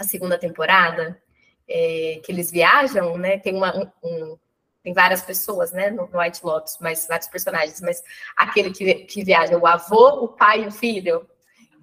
[0.00, 1.20] a segunda temporada,
[1.68, 3.38] é, que eles viajam, né?
[3.38, 4.38] Tem uma, um, um,
[4.82, 8.02] tem várias pessoas, né, no, White Lotus, mas vários personagens, mas
[8.34, 11.28] aquele que, que viaja, o avô, o pai e o filho,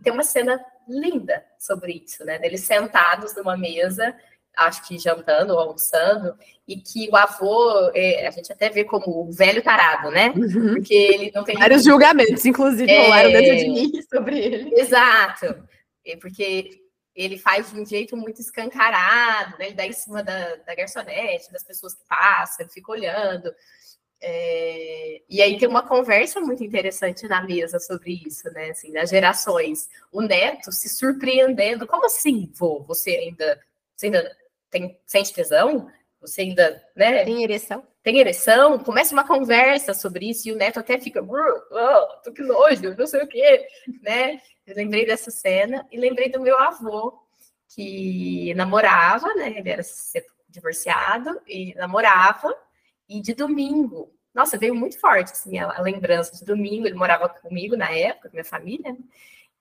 [0.04, 2.40] tem uma cena linda sobre isso, né?
[2.42, 4.16] Eles sentados numa mesa,
[4.56, 6.36] acho que jantando ou almoçando,
[6.68, 10.34] e que o avô, é, a gente até vê como o velho tarado, né?
[10.36, 10.74] Uhum.
[10.74, 11.56] Porque ele não tem.
[11.56, 13.04] Vários julgamentos, inclusive, é...
[13.04, 14.74] rolaram dentro de mim sobre ele.
[14.76, 15.56] Exato.
[16.20, 16.87] Porque
[17.18, 19.66] ele faz de um jeito muito escancarado, né?
[19.66, 23.52] Ele dá em cima da, da garçonete, das pessoas que passam, ele fica olhando.
[24.22, 25.22] É...
[25.28, 28.70] E aí tem uma conversa muito interessante na mesa sobre isso, né?
[28.70, 29.90] Assim, das gerações.
[30.12, 31.88] O neto se surpreendendo.
[31.88, 32.84] Como assim, vô?
[32.84, 33.60] Você ainda,
[33.96, 34.38] você ainda
[34.70, 35.92] tem, sente tesão?
[36.22, 37.26] Você ainda, né?
[37.26, 37.84] Tem ereção?
[38.04, 38.78] Tem ereção?
[38.78, 43.24] Começa uma conversa sobre isso e o neto até fica, oh, que nojo, não sei
[43.24, 43.68] o quê,
[44.04, 44.40] né?
[44.68, 47.18] Eu lembrei dessa cena e lembrei do meu avô,
[47.70, 49.58] que namorava, né?
[49.58, 49.82] Ele era
[50.50, 52.54] divorciado e namorava,
[53.08, 56.86] e de domingo, nossa, veio muito forte assim, a, lembrança de domingo.
[56.86, 59.00] Ele morava comigo na época, com minha família, né?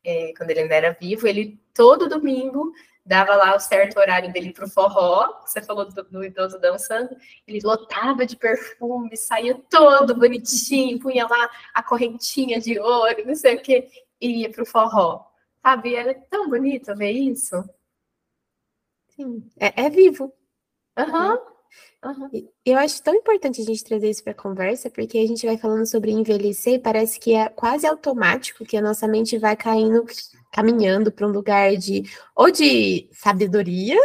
[0.05, 1.27] é, quando ele ainda era vivo.
[1.27, 2.73] Ele todo domingo
[3.05, 5.41] dava lá o certo horário dele para o forró.
[5.47, 7.17] Você falou do, do, idoso dançando.
[7.47, 13.55] Ele lotava de perfume, saía todo bonitinho, punha lá a correntinha de ouro, não sei
[13.55, 13.89] o quê
[14.21, 15.25] ia para o forró.
[15.63, 15.95] Sabe?
[15.95, 17.57] Era tão bonito ver isso.
[19.09, 20.33] Sim, é, é vivo.
[20.97, 21.35] Aham.
[21.35, 21.57] Uhum.
[22.05, 22.49] Uhum.
[22.65, 25.59] Eu acho tão importante a gente trazer isso para a conversa, porque a gente vai
[25.59, 30.05] falando sobre envelhecer e parece que é quase automático que a nossa mente vai caindo,
[30.53, 33.99] caminhando para um lugar de ou de sabedoria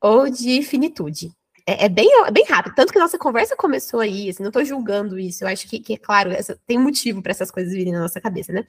[0.00, 1.37] ou de finitude
[1.68, 2.74] é, é, bem, é bem rápido.
[2.74, 5.44] Tanto que nossa conversa começou aí, assim, não estou julgando isso.
[5.44, 8.18] Eu acho que, que é claro, essa, tem motivo para essas coisas virem na nossa
[8.22, 8.66] cabeça, né?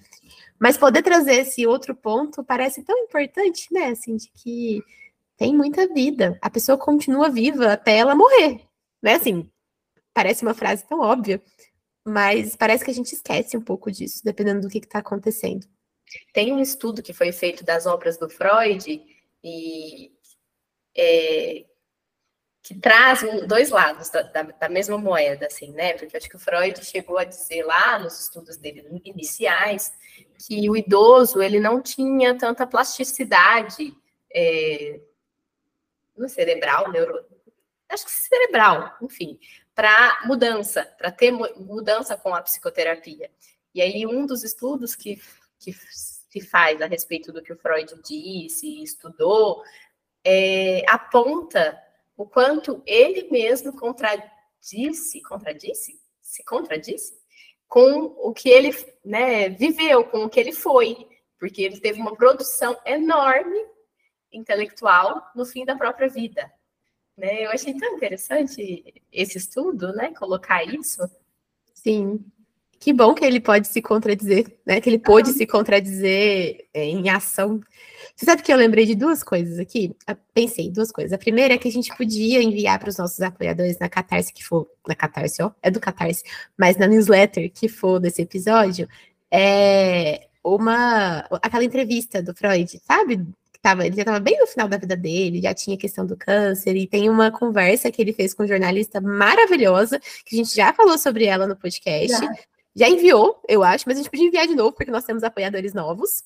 [0.59, 3.85] Mas poder trazer esse outro ponto parece tão importante, né?
[3.85, 4.83] Assim, de que
[5.37, 6.37] tem muita vida.
[6.41, 8.65] A pessoa continua viva até ela morrer,
[9.01, 9.13] né?
[9.13, 9.49] Assim,
[10.13, 11.41] parece uma frase tão óbvia,
[12.05, 15.65] mas parece que a gente esquece um pouco disso, dependendo do que está acontecendo.
[16.33, 19.01] Tem um estudo que foi feito das obras do Freud
[19.41, 20.11] e
[20.97, 21.65] é,
[22.69, 25.93] que traz dois lados da, da, da, mesma moeda, assim, né?
[25.93, 29.91] Porque acho que o Freud chegou a dizer lá nos estudos dele iniciais
[30.37, 33.91] que o idoso ele não tinha tanta plasticidade
[34.31, 34.99] é,
[36.15, 37.25] no cerebral, neuro,
[37.89, 39.39] acho que cerebral, enfim,
[39.73, 43.31] para mudança, para ter mudança com a psicoterapia.
[43.73, 45.19] E aí um dos estudos que,
[45.57, 49.63] que se faz a respeito do que o Freud disse, estudou,
[50.23, 51.88] é, aponta
[52.19, 57.17] o quanto ele mesmo contradisse, contradisse, se contradisse
[57.65, 61.07] com o que ele né, viveu, com o que ele foi,
[61.39, 63.57] porque ele teve uma produção enorme
[64.33, 66.51] intelectual no fim da própria vida.
[67.15, 67.45] Né?
[67.45, 70.13] Eu achei tão interessante esse estudo, né?
[70.13, 71.01] Colocar isso.
[71.73, 72.19] Sim.
[72.77, 74.81] Que bom que ele pode se contradizer, né?
[74.81, 75.33] Que ele pôde ah.
[75.33, 77.61] se contradizer é, em ação.
[78.19, 79.95] Você sabe que eu lembrei de duas coisas aqui?
[80.05, 81.13] Eu pensei duas coisas.
[81.13, 84.43] A primeira é que a gente podia enviar para os nossos apoiadores na Catarse, que
[84.43, 84.69] for.
[84.85, 86.21] Na Catarse, ó, é do Catarse,
[86.57, 88.89] mas na newsletter que for desse episódio,
[89.31, 91.19] é uma.
[91.41, 93.25] aquela entrevista do Freud, sabe?
[93.61, 96.75] tava, ele já estava bem no final da vida dele, já tinha questão do câncer,
[96.75, 100.73] e tem uma conversa que ele fez com um jornalista maravilhosa, que a gente já
[100.73, 102.17] falou sobre ela no podcast.
[102.17, 102.33] Já.
[102.79, 105.73] Já enviou, eu acho, mas a gente podia enviar de novo, porque nós temos apoiadores
[105.73, 106.23] novos.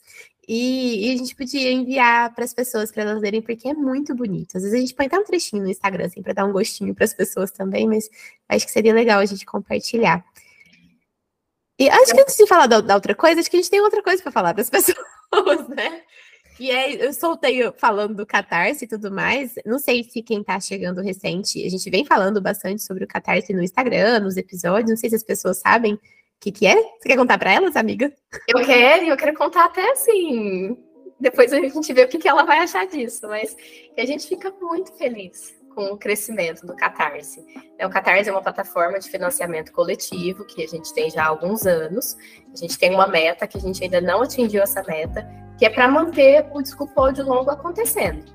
[0.47, 4.13] E, e a gente podia enviar para as pessoas para elas lerem, porque é muito
[4.13, 4.55] bonito.
[4.55, 6.93] Às vezes a gente põe até um trechinho no Instagram, assim, para dar um gostinho
[6.93, 8.07] para as pessoas também, mas
[8.47, 10.23] acho que seria legal a gente compartilhar.
[11.79, 13.81] E acho que antes de falar da, da outra coisa, acho que a gente tem
[13.81, 16.03] outra coisa para falar para as pessoas, né?
[16.59, 19.55] E aí, eu soltei falando do Catarse e tudo mais.
[19.65, 23.53] Não sei se quem tá chegando recente, a gente vem falando bastante sobre o Catarse
[23.53, 24.91] no Instagram, nos episódios.
[24.91, 25.99] Não sei se as pessoas sabem
[26.43, 26.75] que, que é.
[26.75, 28.11] Você quer contar para elas, amiga?
[28.47, 30.77] Eu quero, eu quero contar até assim.
[31.19, 33.55] Depois a gente vê o que, que ela vai achar disso, mas
[33.97, 37.43] a gente fica muito feliz com o crescimento do Catarse.
[37.81, 41.65] O Catarse é uma plataforma de financiamento coletivo que a gente tem já há alguns
[41.65, 42.17] anos.
[42.53, 45.25] A gente tem uma meta que a gente ainda não atingiu essa meta,
[45.57, 48.25] que é para manter o Desculpa de Longo acontecendo.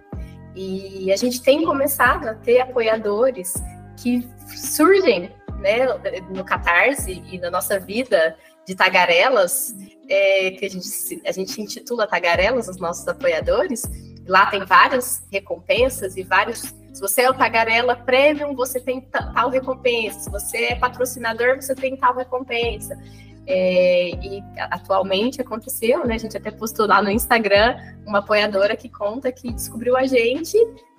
[0.56, 3.54] E a gente tem começado a ter apoiadores
[4.02, 5.86] que surgem né,
[6.30, 9.74] no Catarse e na nossa vida de tagarelas,
[10.08, 13.82] é, que a gente, a gente intitula Tagarelas, os nossos apoiadores.
[14.26, 16.74] Lá tem várias recompensas e vários.
[16.92, 20.20] Se você é o Tagarela Premium, você tem tal recompensa.
[20.20, 22.94] Se você é patrocinador, você tem tal recompensa.
[23.46, 26.16] É, e atualmente aconteceu, né?
[26.16, 27.74] A gente até postou lá no Instagram
[28.06, 30.58] uma apoiadora que conta que descobriu a gente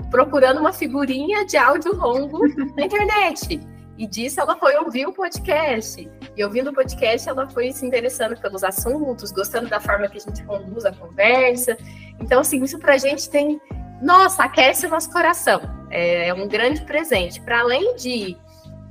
[0.09, 2.39] procurando uma figurinha de áudio longo
[2.75, 3.59] na internet.
[3.99, 6.09] E disso ela foi ouvir o podcast.
[6.37, 10.21] E ouvindo o podcast, ela foi se interessando pelos assuntos, gostando da forma que a
[10.21, 11.77] gente conduz a conversa.
[12.17, 13.59] Então, assim, isso pra gente tem.
[14.01, 15.59] Nossa, aquece o nosso coração.
[15.91, 17.41] É um grande presente.
[17.41, 18.37] Para além de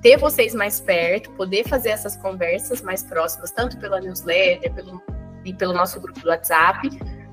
[0.03, 5.03] ter vocês mais perto, poder fazer essas conversas mais próximas, tanto pela newsletter pelo,
[5.43, 6.87] e pelo nosso grupo do WhatsApp,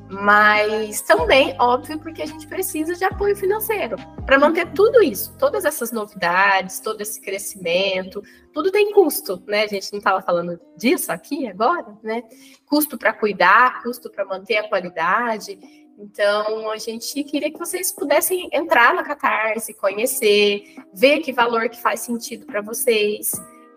[0.10, 5.66] mas também, óbvio, porque a gente precisa de apoio financeiro para manter tudo isso, todas
[5.66, 8.22] essas novidades, todo esse crescimento,
[8.54, 9.64] tudo tem custo, né?
[9.64, 12.24] A gente não estava falando disso aqui agora, né?
[12.66, 15.58] Custo para cuidar, custo para manter a qualidade.
[15.98, 21.82] Então, a gente queria que vocês pudessem entrar na Catarse, conhecer, ver que valor que
[21.82, 23.32] faz sentido para vocês,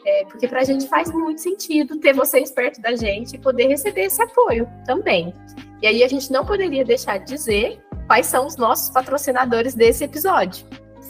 [0.09, 3.67] é, porque para a gente faz muito sentido ter vocês perto da gente e poder
[3.67, 5.35] receber esse apoio também.
[5.83, 10.05] E aí a gente não poderia deixar de dizer quais são os nossos patrocinadores desse
[10.05, 10.67] episódio.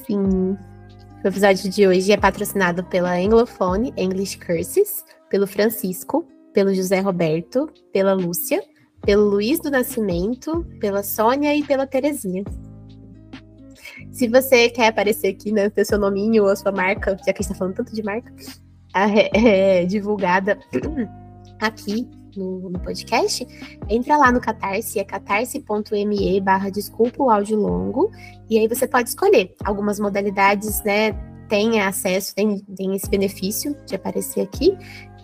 [0.06, 0.58] Sim.
[1.24, 7.70] O episódio de hoje é patrocinado pela Anglophone English Curses, pelo Francisco, pelo José Roberto,
[7.92, 8.62] pela Lúcia,
[9.02, 12.44] pelo Luiz do Nascimento, pela Sônia e pela Terezinha.
[14.12, 17.40] Se você quer aparecer aqui, né, ter seu nominho ou a sua marca, já que
[17.40, 18.32] a gente tá falando tanto de marca,
[19.34, 20.58] é, divulgada
[21.60, 23.46] aqui no, no, podcast,
[23.88, 28.10] entra lá no Catarse, é catarse.me barra desculpa o áudio longo,
[28.48, 29.54] e aí você pode escolher.
[29.64, 31.12] Algumas modalidades, né,
[31.48, 34.76] tem acesso, tem, tem esse benefício de aparecer aqui,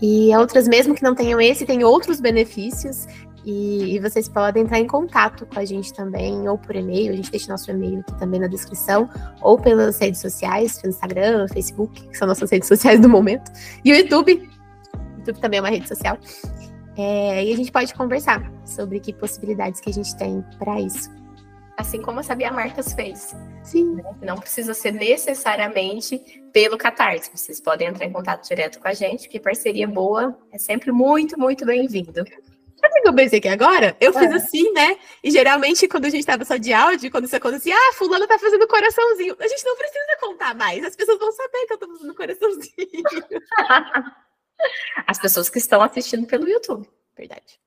[0.02, 3.06] e outras, mesmo que não tenham esse, tem outros benefícios,
[3.44, 7.16] e, e, vocês podem entrar em contato com a gente também, ou por e-mail, a
[7.16, 9.08] gente deixa nosso e-mail aqui também na descrição,
[9.42, 13.52] ou pelas redes sociais, pelo Instagram, Facebook, que são nossas redes sociais do momento,
[13.84, 14.48] e o YouTube.
[14.94, 16.18] O YouTube também é uma rede social.
[16.96, 21.10] É, e a gente pode conversar sobre que possibilidades que a gente tem para isso.
[21.76, 23.34] assim como a Sabia Marcas fez.
[23.62, 23.96] Sim.
[23.96, 24.04] Né?
[24.22, 26.18] Não precisa ser necessariamente
[26.52, 27.30] pelo Catarse.
[27.34, 31.38] Vocês podem entrar em contato direto com a gente, porque parceria boa é sempre muito,
[31.38, 32.24] muito bem-vindo.
[32.84, 33.96] Sabe o que eu pensei aqui agora?
[33.98, 34.18] Eu é.
[34.18, 34.98] fiz assim, né?
[35.22, 38.38] E geralmente, quando a gente tava só de áudio, quando isso acontecia, ah, fulano tá
[38.38, 39.34] fazendo coraçãozinho.
[39.40, 40.84] A gente não precisa contar mais.
[40.84, 42.74] As pessoas vão saber que eu tô fazendo coraçãozinho.
[45.06, 46.86] As pessoas que estão assistindo pelo YouTube.
[47.16, 47.58] Verdade.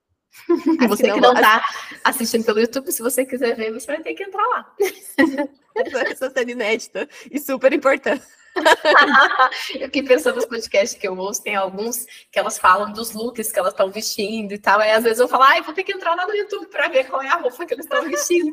[0.87, 1.65] você que não está
[2.03, 4.75] assistindo pelo YouTube, se você quiser ver, você vai ter que entrar lá.
[6.11, 8.23] Essa cena inédita e super importante.
[9.75, 13.51] eu fiquei pensando nos podcasts que eu ouço, tem alguns que elas falam dos looks
[13.51, 14.79] que elas estão vestindo e tal.
[14.79, 17.07] Aí às vezes eu falo, ai, vou ter que entrar lá no YouTube para ver
[17.07, 18.51] qual é a roupa que eles estão vestindo.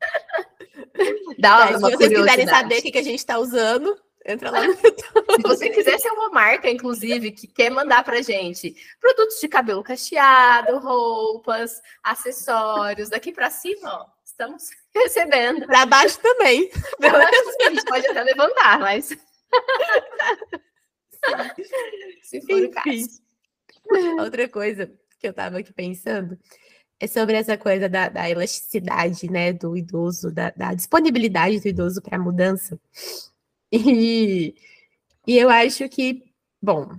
[1.38, 3.96] Dá uma se vocês quiserem saber o que, que a gente está usando,
[4.28, 8.76] Entra lá no Se você quiser ser uma marca, inclusive, que quer mandar pra gente
[9.00, 14.06] produtos de cabelo cacheado, roupas, acessórios, daqui para cima, ó,
[14.38, 15.66] estamos recebendo.
[15.66, 16.70] Para baixo também.
[17.02, 19.08] a gente pode até levantar, mas.
[22.22, 22.64] Se for Enfim.
[22.66, 23.20] o caso.
[24.20, 24.86] Outra coisa
[25.18, 26.38] que eu estava aqui pensando
[27.00, 32.02] é sobre essa coisa da, da elasticidade, né, do idoso, da, da disponibilidade do idoso
[32.02, 32.78] para mudança.
[33.72, 34.54] E,
[35.26, 36.24] e eu acho que,
[36.60, 36.90] bom,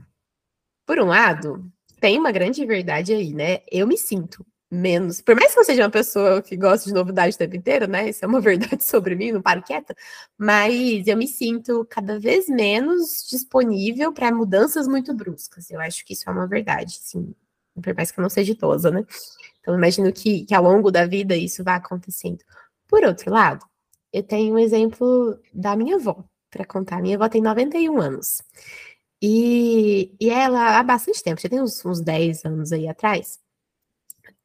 [0.85, 1.69] por um lado,
[1.99, 3.61] tem uma grande verdade aí, né?
[3.71, 5.21] Eu me sinto menos.
[5.21, 8.09] Por mais que eu seja uma pessoa que gosta de novidade o tempo inteiro, né?
[8.09, 9.95] Isso é uma verdade sobre mim, não paro quieta.
[10.37, 15.69] Mas eu me sinto cada vez menos disponível para mudanças muito bruscas.
[15.71, 17.33] Eu acho que isso é uma verdade, sim.
[17.81, 19.05] Por mais que eu não seja idosa, né?
[19.61, 22.43] Então, imagino que, que ao longo da vida isso vá acontecendo.
[22.87, 23.65] Por outro lado,
[24.11, 27.01] eu tenho um exemplo da minha avó para contar.
[27.01, 28.41] Minha avó tem 91 anos.
[29.21, 33.39] E, e ela, há bastante tempo, já tem uns, uns 10 anos aí atrás,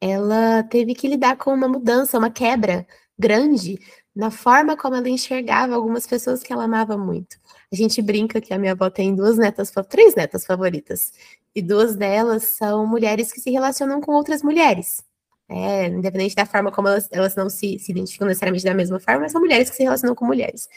[0.01, 2.87] ela teve que lidar com uma mudança, uma quebra
[3.19, 3.79] grande
[4.15, 7.37] na forma como ela enxergava algumas pessoas que ela amava muito.
[7.73, 11.13] A gente brinca que a minha avó tem duas netas, três netas favoritas,
[11.55, 15.05] e duas delas são mulheres que se relacionam com outras mulheres.
[15.49, 19.23] É, independente da forma como elas, elas não se, se identificam necessariamente da mesma forma,
[19.23, 20.69] mas são mulheres que se relacionam com mulheres.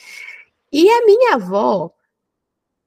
[0.71, 1.93] E a minha avó,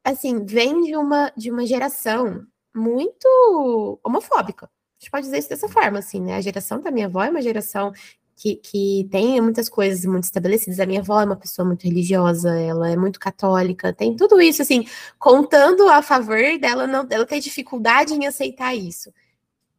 [0.05, 4.69] assim, vem de uma, de uma geração muito homofóbica.
[5.01, 6.35] A gente pode dizer isso dessa forma, assim, né?
[6.35, 7.91] A geração da minha avó é uma geração
[8.37, 10.79] que, que tem muitas coisas muito estabelecidas.
[10.79, 14.61] A minha avó é uma pessoa muito religiosa, ela é muito católica, tem tudo isso,
[14.61, 14.87] assim,
[15.19, 19.11] contando a favor dela, não, ela tem dificuldade em aceitar isso.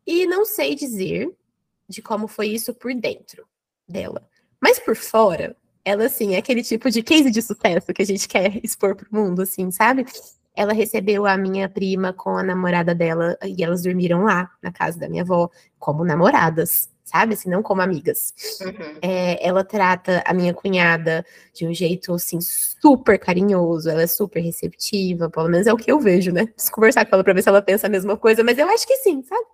[0.08, 1.32] E não sei dizer
[1.88, 3.46] de como foi isso por dentro
[3.88, 4.28] dela.
[4.60, 5.56] Mas por fora,
[5.86, 9.08] ela, assim, é aquele tipo de case de sucesso que a gente quer expor pro
[9.12, 10.04] mundo, assim, sabe?
[10.56, 15.00] Ela recebeu a minha prima com a namorada dela e elas dormiram lá, na casa
[15.00, 15.50] da minha avó,
[15.80, 17.34] como namoradas, sabe?
[17.34, 18.34] Assim, não como amigas.
[18.62, 19.00] Uhum.
[19.02, 24.42] É, ela trata a minha cunhada de um jeito, assim, super carinhoso, ela é super
[24.42, 26.46] receptiva, pelo menos é o que eu vejo, né?
[26.48, 28.86] Preciso conversar com ela pra ver se ela pensa a mesma coisa, mas eu acho
[28.86, 29.46] que sim, sabe?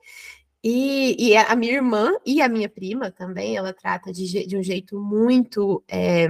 [0.63, 4.63] E, e, a minha irmã e a minha prima também, ela trata de, de um
[4.63, 5.83] jeito muito.
[5.87, 6.27] É,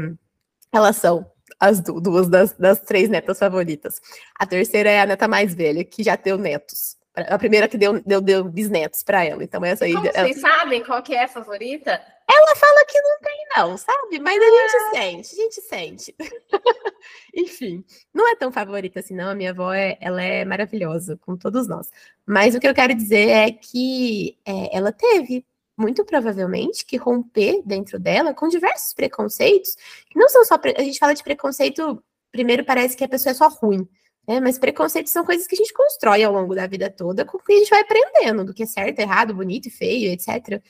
[0.72, 1.26] elas são
[1.60, 4.02] as duas das, das, três netas favoritas.
[4.38, 6.98] A terceira é a neta mais velha, que já deu netos.
[7.16, 9.44] A primeira que deu, deu, deu bisnetos para ela.
[9.44, 9.94] Então, essa aí.
[9.94, 10.28] Como ela...
[10.28, 12.00] vocês sabem qual que é a favorita?
[12.30, 14.20] Ela fala que não tem, não, sabe?
[14.20, 14.92] Mas a gente ah.
[14.94, 16.16] sente, a gente sente.
[17.34, 17.84] Enfim,
[18.14, 19.30] não é tão favorita assim, não.
[19.30, 21.90] A minha avó é, ela é maravilhosa, com todos nós.
[22.26, 25.44] Mas o que eu quero dizer é que é, ela teve,
[25.78, 29.76] muito provavelmente, que romper dentro dela com diversos preconceitos,
[30.10, 30.56] que não são só.
[30.78, 33.88] A gente fala de preconceito, primeiro parece que a pessoa é só ruim.
[34.28, 34.40] Né?
[34.40, 37.54] Mas preconceitos são coisas que a gente constrói ao longo da vida toda, com que
[37.54, 40.62] a gente vai aprendendo do que é certo, errado, bonito e feio, etc.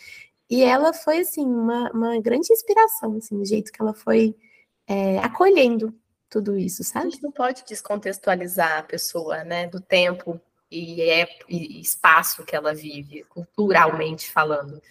[0.49, 4.35] E ela foi, assim, uma, uma grande inspiração, assim, do jeito que ela foi
[4.87, 5.93] é, acolhendo
[6.29, 7.07] tudo isso, sabe?
[7.07, 10.39] A gente não pode descontextualizar a pessoa, né, do tempo
[10.69, 14.81] e, é, e espaço que ela vive, culturalmente falando.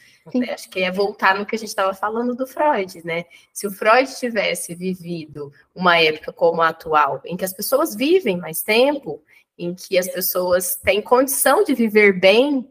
[0.53, 3.27] Acho que é voltar no que a gente estava falando do Freud, né?
[3.53, 8.37] Se o Freud tivesse vivido uma época como a atual, em que as pessoas vivem
[8.37, 9.23] mais tempo,
[9.57, 12.71] em que as pessoas têm condição de viver bem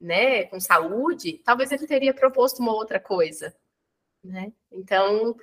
[0.00, 3.54] né, com saúde, talvez ele teria proposto uma outra coisa,
[4.22, 4.52] né?
[4.70, 5.36] Então,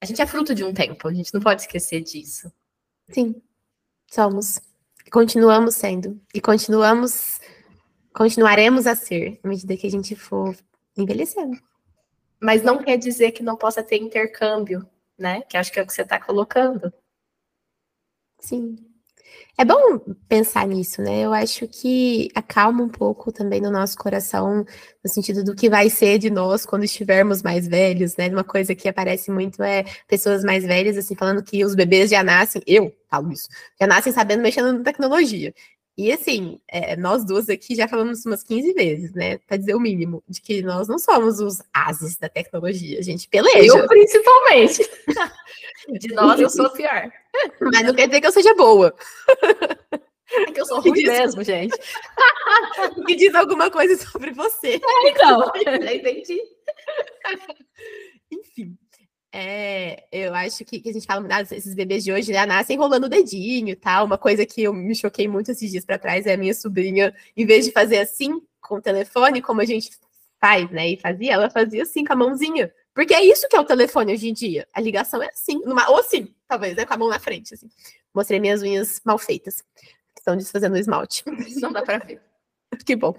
[0.00, 2.52] a gente é fruto de um tempo, a gente não pode esquecer disso.
[3.08, 3.40] Sim,
[4.10, 4.60] somos.
[5.12, 6.18] Continuamos sendo.
[6.32, 7.38] E continuamos,
[8.14, 10.56] continuaremos a ser, à medida que a gente for
[10.96, 11.60] envelhecendo.
[12.40, 14.88] Mas não quer dizer que não possa ter intercâmbio,
[15.18, 15.42] né?
[15.42, 16.90] Que acho que é o que você está colocando.
[18.40, 18.91] Sim.
[19.58, 21.20] É bom pensar nisso, né?
[21.20, 24.64] Eu acho que acalma um pouco também no nosso coração,
[25.04, 28.28] no sentido do que vai ser de nós quando estivermos mais velhos, né?
[28.28, 32.22] Uma coisa que aparece muito é pessoas mais velhas, assim, falando que os bebês já
[32.24, 33.48] nascem, eu falo isso,
[33.80, 35.52] já nascem sabendo mexendo na tecnologia.
[35.96, 39.38] E assim, é, nós duas aqui já falamos umas 15 vezes, né?
[39.38, 43.28] Para dizer o mínimo, de que nós não somos os ases da tecnologia, a gente
[43.28, 43.78] peleja.
[43.78, 44.88] Eu, principalmente.
[46.00, 47.10] de nós, eu sou pior.
[47.60, 48.94] Mas não quer dizer que eu seja boa.
[50.32, 51.04] É que eu sou ruim diz...
[51.04, 51.76] mesmo, gente.
[53.06, 54.76] que diz alguma coisa sobre você.
[54.76, 56.40] É, então, já entendi.
[58.30, 58.78] Enfim.
[59.34, 62.76] É, eu acho que, que, a gente fala, ah, esses bebês de hoje já nascem
[62.76, 64.04] enrolando o dedinho e tal.
[64.04, 67.14] Uma coisa que eu me choquei muito esses dias para trás é a minha sobrinha,
[67.34, 69.90] em vez de fazer assim com o telefone, como a gente
[70.38, 70.90] faz, né?
[70.90, 72.72] E fazia, ela fazia assim com a mãozinha.
[72.94, 74.68] Porque é isso que é o telefone hoje em dia.
[74.74, 76.84] A ligação é assim, numa, ou assim, talvez, né?
[76.84, 77.70] Com a mão na frente, assim.
[78.12, 79.64] Mostrei minhas unhas mal feitas.
[80.18, 81.24] Estão desfazendo o esmalte.
[81.60, 82.20] Não dá para ver.
[82.84, 83.14] que bom.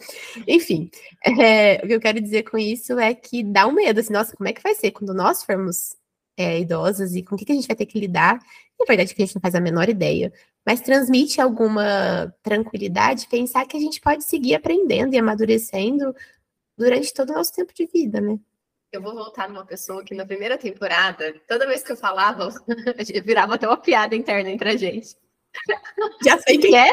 [0.48, 0.92] Enfim,
[1.26, 4.36] é, o que eu quero dizer com isso é que dá um medo, assim, nossa,
[4.36, 5.96] como é que vai ser quando nós formos
[6.38, 8.40] é, idosas e com o que, que a gente vai ter que lidar.
[8.80, 10.32] Na verdade, que a gente não faz a menor ideia,
[10.66, 16.14] mas transmite alguma tranquilidade pensar que a gente pode seguir aprendendo e amadurecendo
[16.78, 18.40] durante todo o nosso tempo de vida, né?
[18.92, 22.50] Eu vou voltar numa pessoa que na primeira temporada, toda vez que eu falava,
[23.26, 25.16] virava até uma piada interna entre a gente.
[26.24, 26.92] Já sei quem é.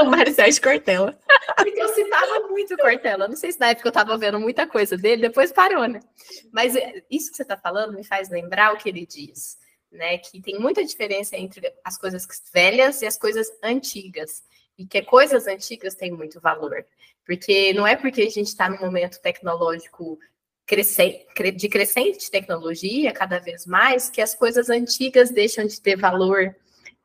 [0.00, 1.18] O Mário Sérgio Cortella.
[1.56, 3.28] Porque eu citava muito Cortella.
[3.28, 6.00] Não sei se na época eu estava vendo muita coisa dele, depois parou, né?
[6.52, 9.58] Mas é, isso que você está falando me faz lembrar o que ele diz,
[9.90, 10.18] né?
[10.18, 14.42] Que tem muita diferença entre as coisas velhas e as coisas antigas.
[14.78, 16.84] E que coisas antigas têm muito valor.
[17.24, 20.18] Porque não é porque a gente está num momento tecnológico
[21.56, 26.54] de crescente tecnologia cada vez mais que as coisas antigas deixam de ter valor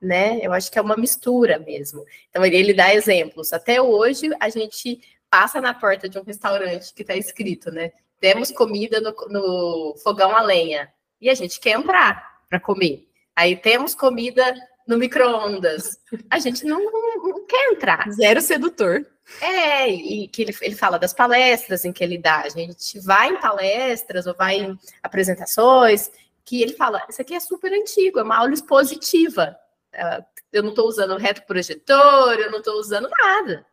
[0.01, 0.39] né?
[0.41, 2.03] Eu acho que é uma mistura mesmo.
[2.29, 3.51] Então, ele, ele dá exemplos.
[3.53, 7.91] Até hoje, a gente passa na porta de um restaurante que está escrito, né?
[8.19, 10.91] Temos comida no, no fogão a lenha.
[11.19, 13.07] E a gente quer entrar para comer.
[13.35, 14.53] Aí temos comida
[14.87, 15.99] no micro-ondas.
[16.29, 18.09] A gente não, não, quer entrar.
[18.11, 19.05] Zero sedutor.
[19.41, 22.41] É, e que ele, ele fala das palestras em que ele dá.
[22.41, 26.09] A gente vai em palestras ou vai em apresentações
[26.45, 29.57] que ele fala: Isso aqui é super antigo, é uma aula expositiva.
[29.97, 33.65] Ah, eu não estou usando reto projetor, eu não estou usando nada.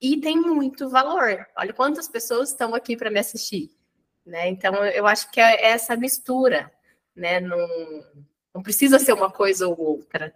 [0.00, 1.46] E tem muito valor.
[1.56, 3.70] Olha quantas pessoas estão aqui para me assistir.
[4.24, 4.48] Né?
[4.48, 6.70] Então, eu acho que é essa mistura.
[7.14, 7.40] Né?
[7.40, 7.58] Não,
[8.54, 10.34] não precisa ser uma coisa ou outra.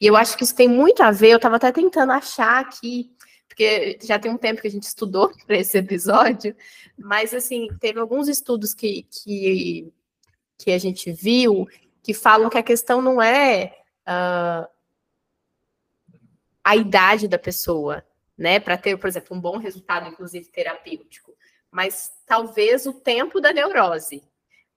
[0.00, 1.30] E eu acho que isso tem muito a ver.
[1.30, 3.10] Eu estava até tentando achar aqui,
[3.48, 6.54] porque já tem um tempo que a gente estudou para esse episódio,
[6.98, 9.92] mas assim, teve alguns estudos que, que,
[10.58, 11.66] que a gente viu
[12.02, 13.77] que falam que a questão não é
[14.08, 14.66] uh,
[16.64, 18.04] a idade da pessoa,
[18.36, 18.58] né?
[18.58, 21.34] Para ter, por exemplo, um bom resultado, inclusive terapêutico.
[21.70, 24.22] Mas talvez o tempo da neurose,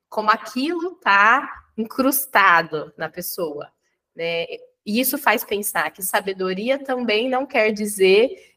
[0.09, 3.71] como aquilo está incrustado na pessoa,
[4.15, 4.45] né?
[4.85, 8.55] E isso faz pensar que sabedoria também não quer dizer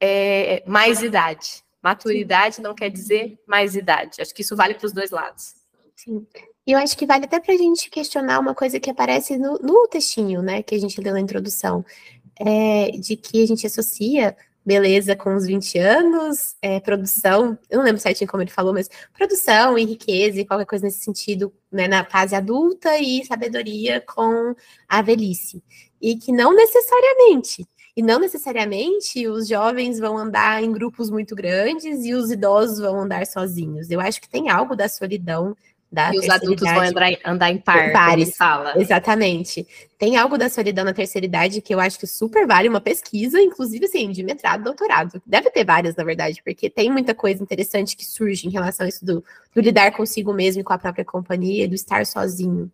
[0.00, 1.62] é, mais idade.
[1.82, 4.20] Maturidade não quer dizer mais idade.
[4.20, 5.54] Acho que isso vale para os dois lados.
[5.94, 6.26] Sim.
[6.70, 9.58] E eu acho que vale até para a gente questionar uma coisa que aparece no,
[9.58, 11.84] no textinho, né, que a gente leu na introdução,
[12.38, 17.84] é, de que a gente associa beleza com os 20 anos, é, produção, eu não
[17.84, 21.88] lembro certinho como ele falou, mas produção e riqueza e qualquer coisa nesse sentido, né,
[21.88, 24.54] na fase adulta e sabedoria com
[24.88, 25.64] a velhice.
[26.00, 27.66] E que não necessariamente.
[27.96, 33.00] E não necessariamente os jovens vão andar em grupos muito grandes e os idosos vão
[33.00, 33.90] andar sozinhos.
[33.90, 35.56] Eu acho que tem algo da solidão
[35.90, 38.80] da e os adultos vão andar, andar em par, pares, fala.
[38.80, 39.66] Exatamente.
[39.98, 43.40] Tem algo da solidão na terceira idade que eu acho que super vale uma pesquisa,
[43.40, 45.20] inclusive assim, de mestrado, doutorado.
[45.26, 48.88] Deve ter várias, na verdade, porque tem muita coisa interessante que surge em relação a
[48.88, 49.24] isso do,
[49.54, 52.70] do lidar consigo mesmo e com a própria companhia, do estar sozinho.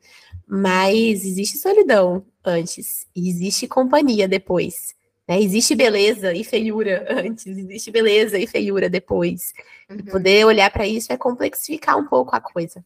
[0.46, 4.94] Mas existe solidão antes, e existe companhia depois.
[5.26, 5.40] Né?
[5.40, 9.54] Existe beleza e feiura antes, existe beleza e feiura depois.
[9.90, 10.04] Uhum.
[10.04, 12.84] Poder olhar para isso é complexificar um pouco a coisa.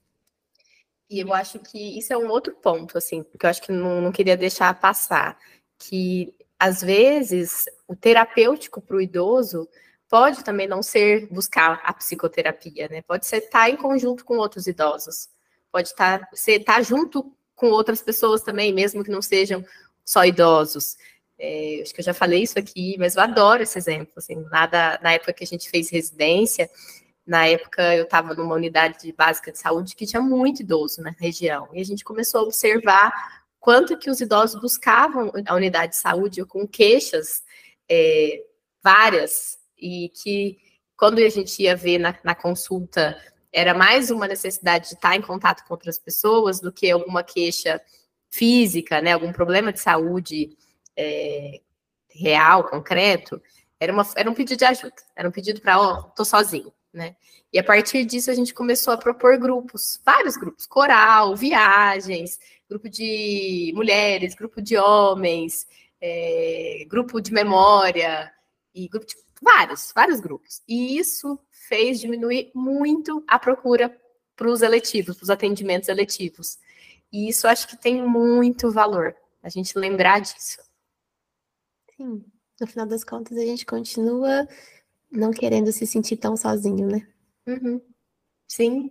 [1.11, 4.01] E eu acho que isso é um outro ponto, assim, que eu acho que não,
[4.01, 5.37] não queria deixar passar,
[5.77, 9.69] que às vezes o terapêutico para o idoso
[10.09, 13.03] pode também não ser buscar a psicoterapia, né?
[13.03, 15.29] Pode ser estar tá em conjunto com outros idosos,
[15.73, 19.65] pode estar, tá, ser estar tá junto com outras pessoas também, mesmo que não sejam
[20.05, 20.97] só idosos.
[21.39, 24.13] É, acho que eu já falei isso aqui, mas eu adoro esse exemplo.
[24.17, 26.71] Assim, lá da, na época que a gente fez residência,
[27.31, 31.69] na época, eu estava numa unidade básica de saúde que tinha muito idoso na região.
[31.73, 36.45] E a gente começou a observar quanto que os idosos buscavam a unidade de saúde
[36.45, 37.45] com queixas
[37.89, 38.43] é,
[38.83, 40.59] várias, e que
[40.97, 43.17] quando a gente ia ver na, na consulta,
[43.53, 47.81] era mais uma necessidade de estar em contato com outras pessoas do que alguma queixa
[48.29, 50.59] física, né, algum problema de saúde
[50.97, 51.61] é,
[52.09, 53.41] real, concreto,
[53.79, 56.73] era, uma, era um pedido de ajuda, era um pedido para, ó, oh, tô sozinho,
[56.93, 57.17] né?
[57.53, 62.39] E a partir disso a gente começou a propor grupos, vários grupos, coral, viagens,
[62.69, 65.67] grupo de mulheres, grupo de homens,
[66.01, 68.33] é, grupo de memória,
[68.75, 70.63] e grupo de, vários, vários grupos.
[70.69, 73.97] E isso fez diminuir muito a procura
[74.37, 76.59] para os eletivos, para os atendimentos eletivos.
[77.13, 80.61] E isso acho que tem muito valor, a gente lembrar disso.
[81.97, 82.25] Sim,
[82.61, 84.49] no final das contas a gente continua
[85.11, 87.07] não querendo se sentir tão sozinho, né?
[87.47, 87.81] Uhum.
[88.49, 88.91] Sim.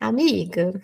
[0.00, 0.80] Amiga.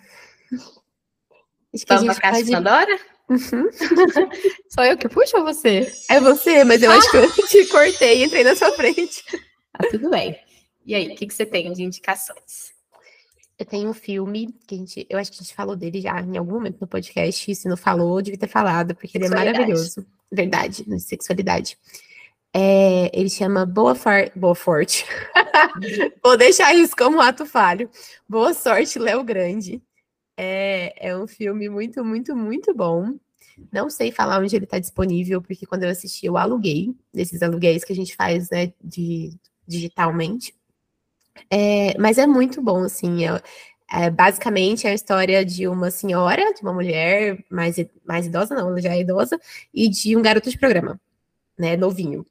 [1.73, 2.51] Acho Vamos a gente pode...
[2.51, 2.99] Pandora?
[3.29, 3.69] Uhum.
[4.69, 5.91] Só eu que puxo ou você?
[6.09, 6.95] É você, mas eu ah!
[6.95, 9.23] acho que eu te cortei e entrei na sua frente.
[9.73, 10.39] Ah, tudo bem.
[10.85, 12.73] E aí, o que, que você tem de indicações?
[13.57, 16.19] Eu tenho um filme que a gente, eu acho que a gente falou dele já
[16.21, 17.49] em algum momento no podcast.
[17.49, 20.05] E se não falou, devia ter falado, porque ele é maravilhoso.
[20.31, 21.77] Verdade, de sexualidade.
[22.57, 24.31] É, ele chama Boa, Far...
[24.33, 25.05] Boa Forte.
[26.23, 27.89] Vou deixar isso como ato falho.
[28.29, 29.81] Boa Sorte, Léo Grande.
[30.37, 33.13] É, é um filme muito, muito, muito bom.
[33.73, 37.83] Não sei falar onde ele está disponível, porque quando eu assisti, eu aluguei, desses aluguéis
[37.83, 39.33] que a gente faz, né, de,
[39.67, 40.55] digitalmente.
[41.49, 43.25] É, mas é muito bom, assim.
[43.25, 43.41] É,
[43.91, 47.75] é, basicamente é a história de uma senhora, de uma mulher mais,
[48.05, 49.37] mais idosa, não, ela já é idosa,
[49.73, 50.99] e de um garoto de programa,
[51.57, 52.25] né, novinho.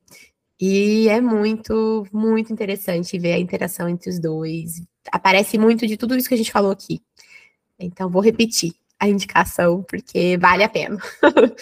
[0.61, 4.83] E é muito, muito interessante ver a interação entre os dois.
[5.11, 7.03] Aparece muito de tudo isso que a gente falou aqui.
[7.79, 10.99] Então, vou repetir a indicação, porque vale a pena.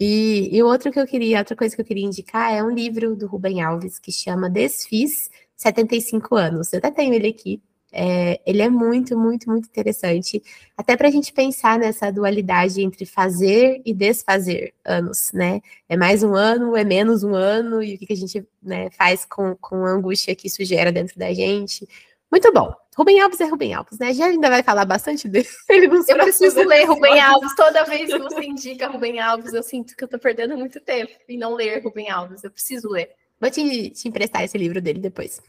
[0.00, 3.14] e, e outro que eu queria, outra coisa que eu queria indicar é um livro
[3.14, 6.72] do Rubem Alves que chama Desfiz 75 anos.
[6.72, 7.62] Eu até tenho ele aqui.
[7.92, 10.42] É, ele é muito, muito, muito interessante,
[10.76, 15.60] até para a gente pensar nessa dualidade entre fazer e desfazer anos, né?
[15.88, 18.88] É mais um ano, é menos um ano, e o que, que a gente né,
[18.90, 21.86] faz com, com a angústia que isso gera dentro da gente.
[22.30, 22.74] Muito bom.
[22.96, 24.14] Rubem Alves é Rubem Alves, né?
[24.14, 25.46] Já ainda vai falar bastante dele.
[25.68, 27.54] eu preciso ler Rubem Alves.
[27.54, 31.12] Toda vez que você indica Rubem Alves, eu sinto que eu tô perdendo muito tempo
[31.28, 32.42] em não ler Rubem Alves.
[32.42, 33.10] Eu preciso ler.
[33.38, 35.42] Vou te, te emprestar esse livro dele depois.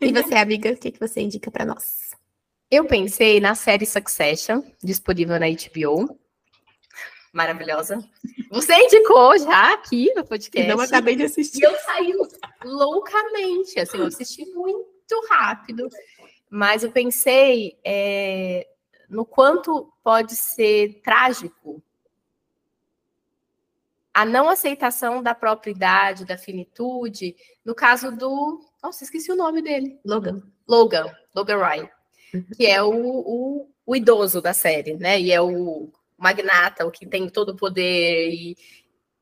[0.00, 2.10] E você, amiga, o que, que você indica para nós?
[2.70, 6.18] Eu pensei na série Succession, disponível na HBO.
[7.32, 8.02] Maravilhosa.
[8.50, 10.68] Você indicou já aqui no podcast.
[10.68, 11.60] Eu não acabei de assistir.
[11.60, 12.12] E eu saí
[12.64, 15.88] loucamente, assim, eu assisti muito muito rápido,
[16.50, 18.66] mas eu pensei é,
[19.08, 21.82] no quanto pode ser trágico
[24.16, 28.58] a não aceitação da própria idade, da finitude, no caso do.
[28.82, 30.00] Nossa, esqueci o nome dele.
[30.02, 30.42] Logan.
[30.66, 31.90] Logan, Logan Ryan,
[32.32, 32.46] uhum.
[32.56, 35.20] que é o, o, o, idoso da série, né?
[35.20, 38.56] E é o magnata, o que tem todo o poder, e,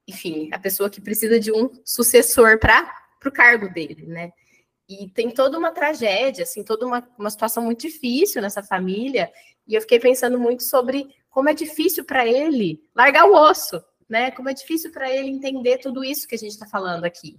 [0.07, 2.89] enfim, a pessoa que precisa de um sucessor para
[3.27, 4.31] o cargo dele, né?
[4.89, 9.29] E tem toda uma tragédia, assim, toda uma, uma situação muito difícil nessa família.
[9.67, 14.31] E eu fiquei pensando muito sobre como é difícil para ele largar o osso, né?
[14.31, 17.39] Como é difícil para ele entender tudo isso que a gente está falando aqui.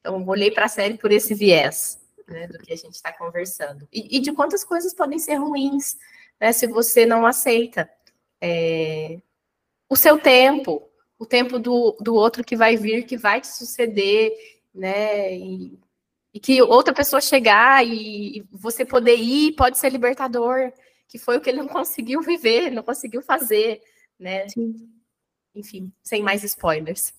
[0.00, 1.98] Então, olhei para a série por esse viés,
[2.28, 3.88] né, do que a gente está conversando.
[3.92, 5.96] E, e, de quantas coisas podem ser ruins,
[6.40, 7.88] né, se você não aceita
[8.40, 9.18] é,
[9.88, 10.88] o seu tempo,
[11.18, 14.32] o tempo do, do outro que vai vir, que vai te suceder,
[14.74, 15.34] né?
[15.36, 15.78] E
[16.34, 20.72] e que outra pessoa chegar e você poder ir pode ser libertador,
[21.06, 23.80] que foi o que ele não conseguiu viver, não conseguiu fazer,
[24.18, 24.48] né?
[24.48, 24.74] Sim.
[25.54, 27.12] Enfim, sem mais spoilers.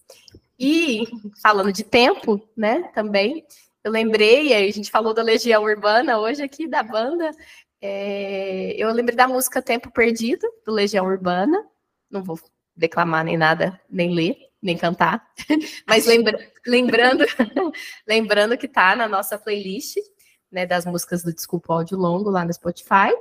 [0.60, 1.04] E
[1.42, 3.46] falando de tempo, né, também,
[3.84, 7.32] eu lembrei, a gente falou da Legião Urbana hoje aqui, da banda,
[7.82, 11.64] é, eu lembrei da música Tempo Perdido, do Legião Urbana,
[12.10, 12.40] não vou
[12.76, 15.26] declamar nem nada, nem ler, nem cantar,
[15.88, 17.26] mas lembra, lembrando,
[18.08, 19.98] lembrando que tá na nossa playlist,
[20.52, 23.14] né, das músicas do Desculpa Áudio Longo lá no Spotify.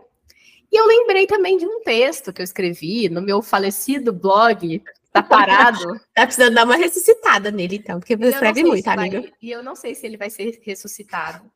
[0.72, 4.82] E eu lembrei também de um texto que eu escrevi no meu falecido blog,
[5.14, 6.00] tá parado.
[6.12, 9.20] tá precisando dar uma ressuscitada nele, então, porque você escreve muito, amiga.
[9.20, 11.50] Vai, e eu não sei se ele vai ser ressuscitado.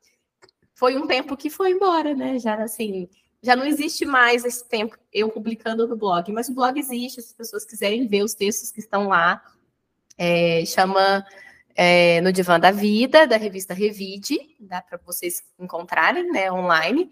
[0.75, 2.39] Foi um tempo que foi embora, né?
[2.39, 3.09] Já assim,
[3.43, 7.29] já não existe mais esse tempo eu publicando no blog, mas o blog existe, se
[7.29, 9.43] as pessoas quiserem ver os textos que estão lá,
[10.17, 11.25] é, chama
[11.75, 17.11] é, No Divã da Vida, da revista Revide, dá para vocês encontrarem né, online.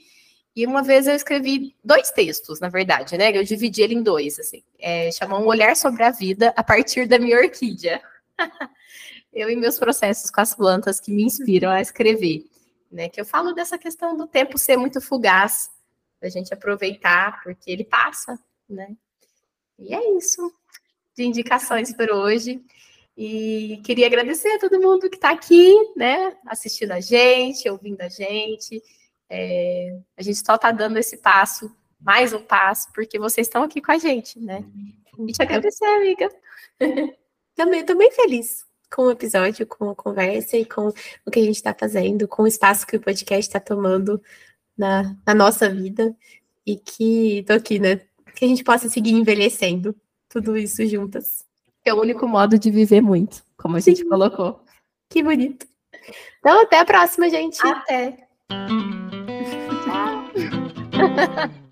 [0.56, 3.36] E uma vez eu escrevi dois textos, na verdade, né?
[3.36, 4.64] Eu dividi ele em dois, assim.
[4.78, 8.00] É, chamou Um Olhar sobre a Vida a partir da minha orquídea.
[9.34, 12.46] eu e meus processos com as plantas que me inspiram a escrever.
[12.90, 13.10] Né?
[13.10, 15.70] Que eu falo dessa questão do tempo ser muito fugaz,
[16.22, 18.96] da gente aproveitar, porque ele passa, né?
[19.78, 20.50] E é isso
[21.14, 22.64] de indicações por hoje.
[23.14, 26.34] E queria agradecer a todo mundo que está aqui, né?
[26.46, 28.82] Assistindo a gente, ouvindo a gente.
[29.28, 33.80] É, a gente só está dando esse passo, mais um passo, porque vocês estão aqui
[33.80, 34.64] com a gente, né?
[35.18, 36.30] E te agradecer, amiga.
[37.56, 38.64] Também estou bem feliz
[38.94, 40.92] com o episódio, com a conversa e com
[41.24, 44.22] o que a gente está fazendo, com o espaço que o podcast está tomando
[44.76, 46.14] na, na, nossa vida.
[46.64, 48.00] E que tô aqui, né?
[48.34, 49.94] Que a gente possa seguir envelhecendo
[50.28, 51.44] tudo isso juntas.
[51.84, 54.08] É o único modo de viver muito, como a gente Sim.
[54.08, 54.60] colocou.
[55.08, 55.66] Que bonito.
[56.40, 57.64] Então, até a próxima, gente.
[57.64, 58.26] Até.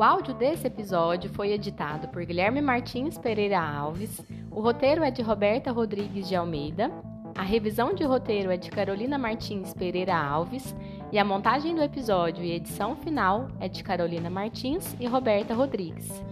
[0.00, 4.24] O áudio desse episódio foi editado por Guilherme Martins Pereira Alves.
[4.50, 6.90] O roteiro é de Roberta Rodrigues de Almeida.
[7.36, 10.74] A revisão de roteiro é de Carolina Martins Pereira Alves.
[11.12, 16.24] E a montagem do episódio e edição final é de Carolina Martins e Roberta Rodrigues.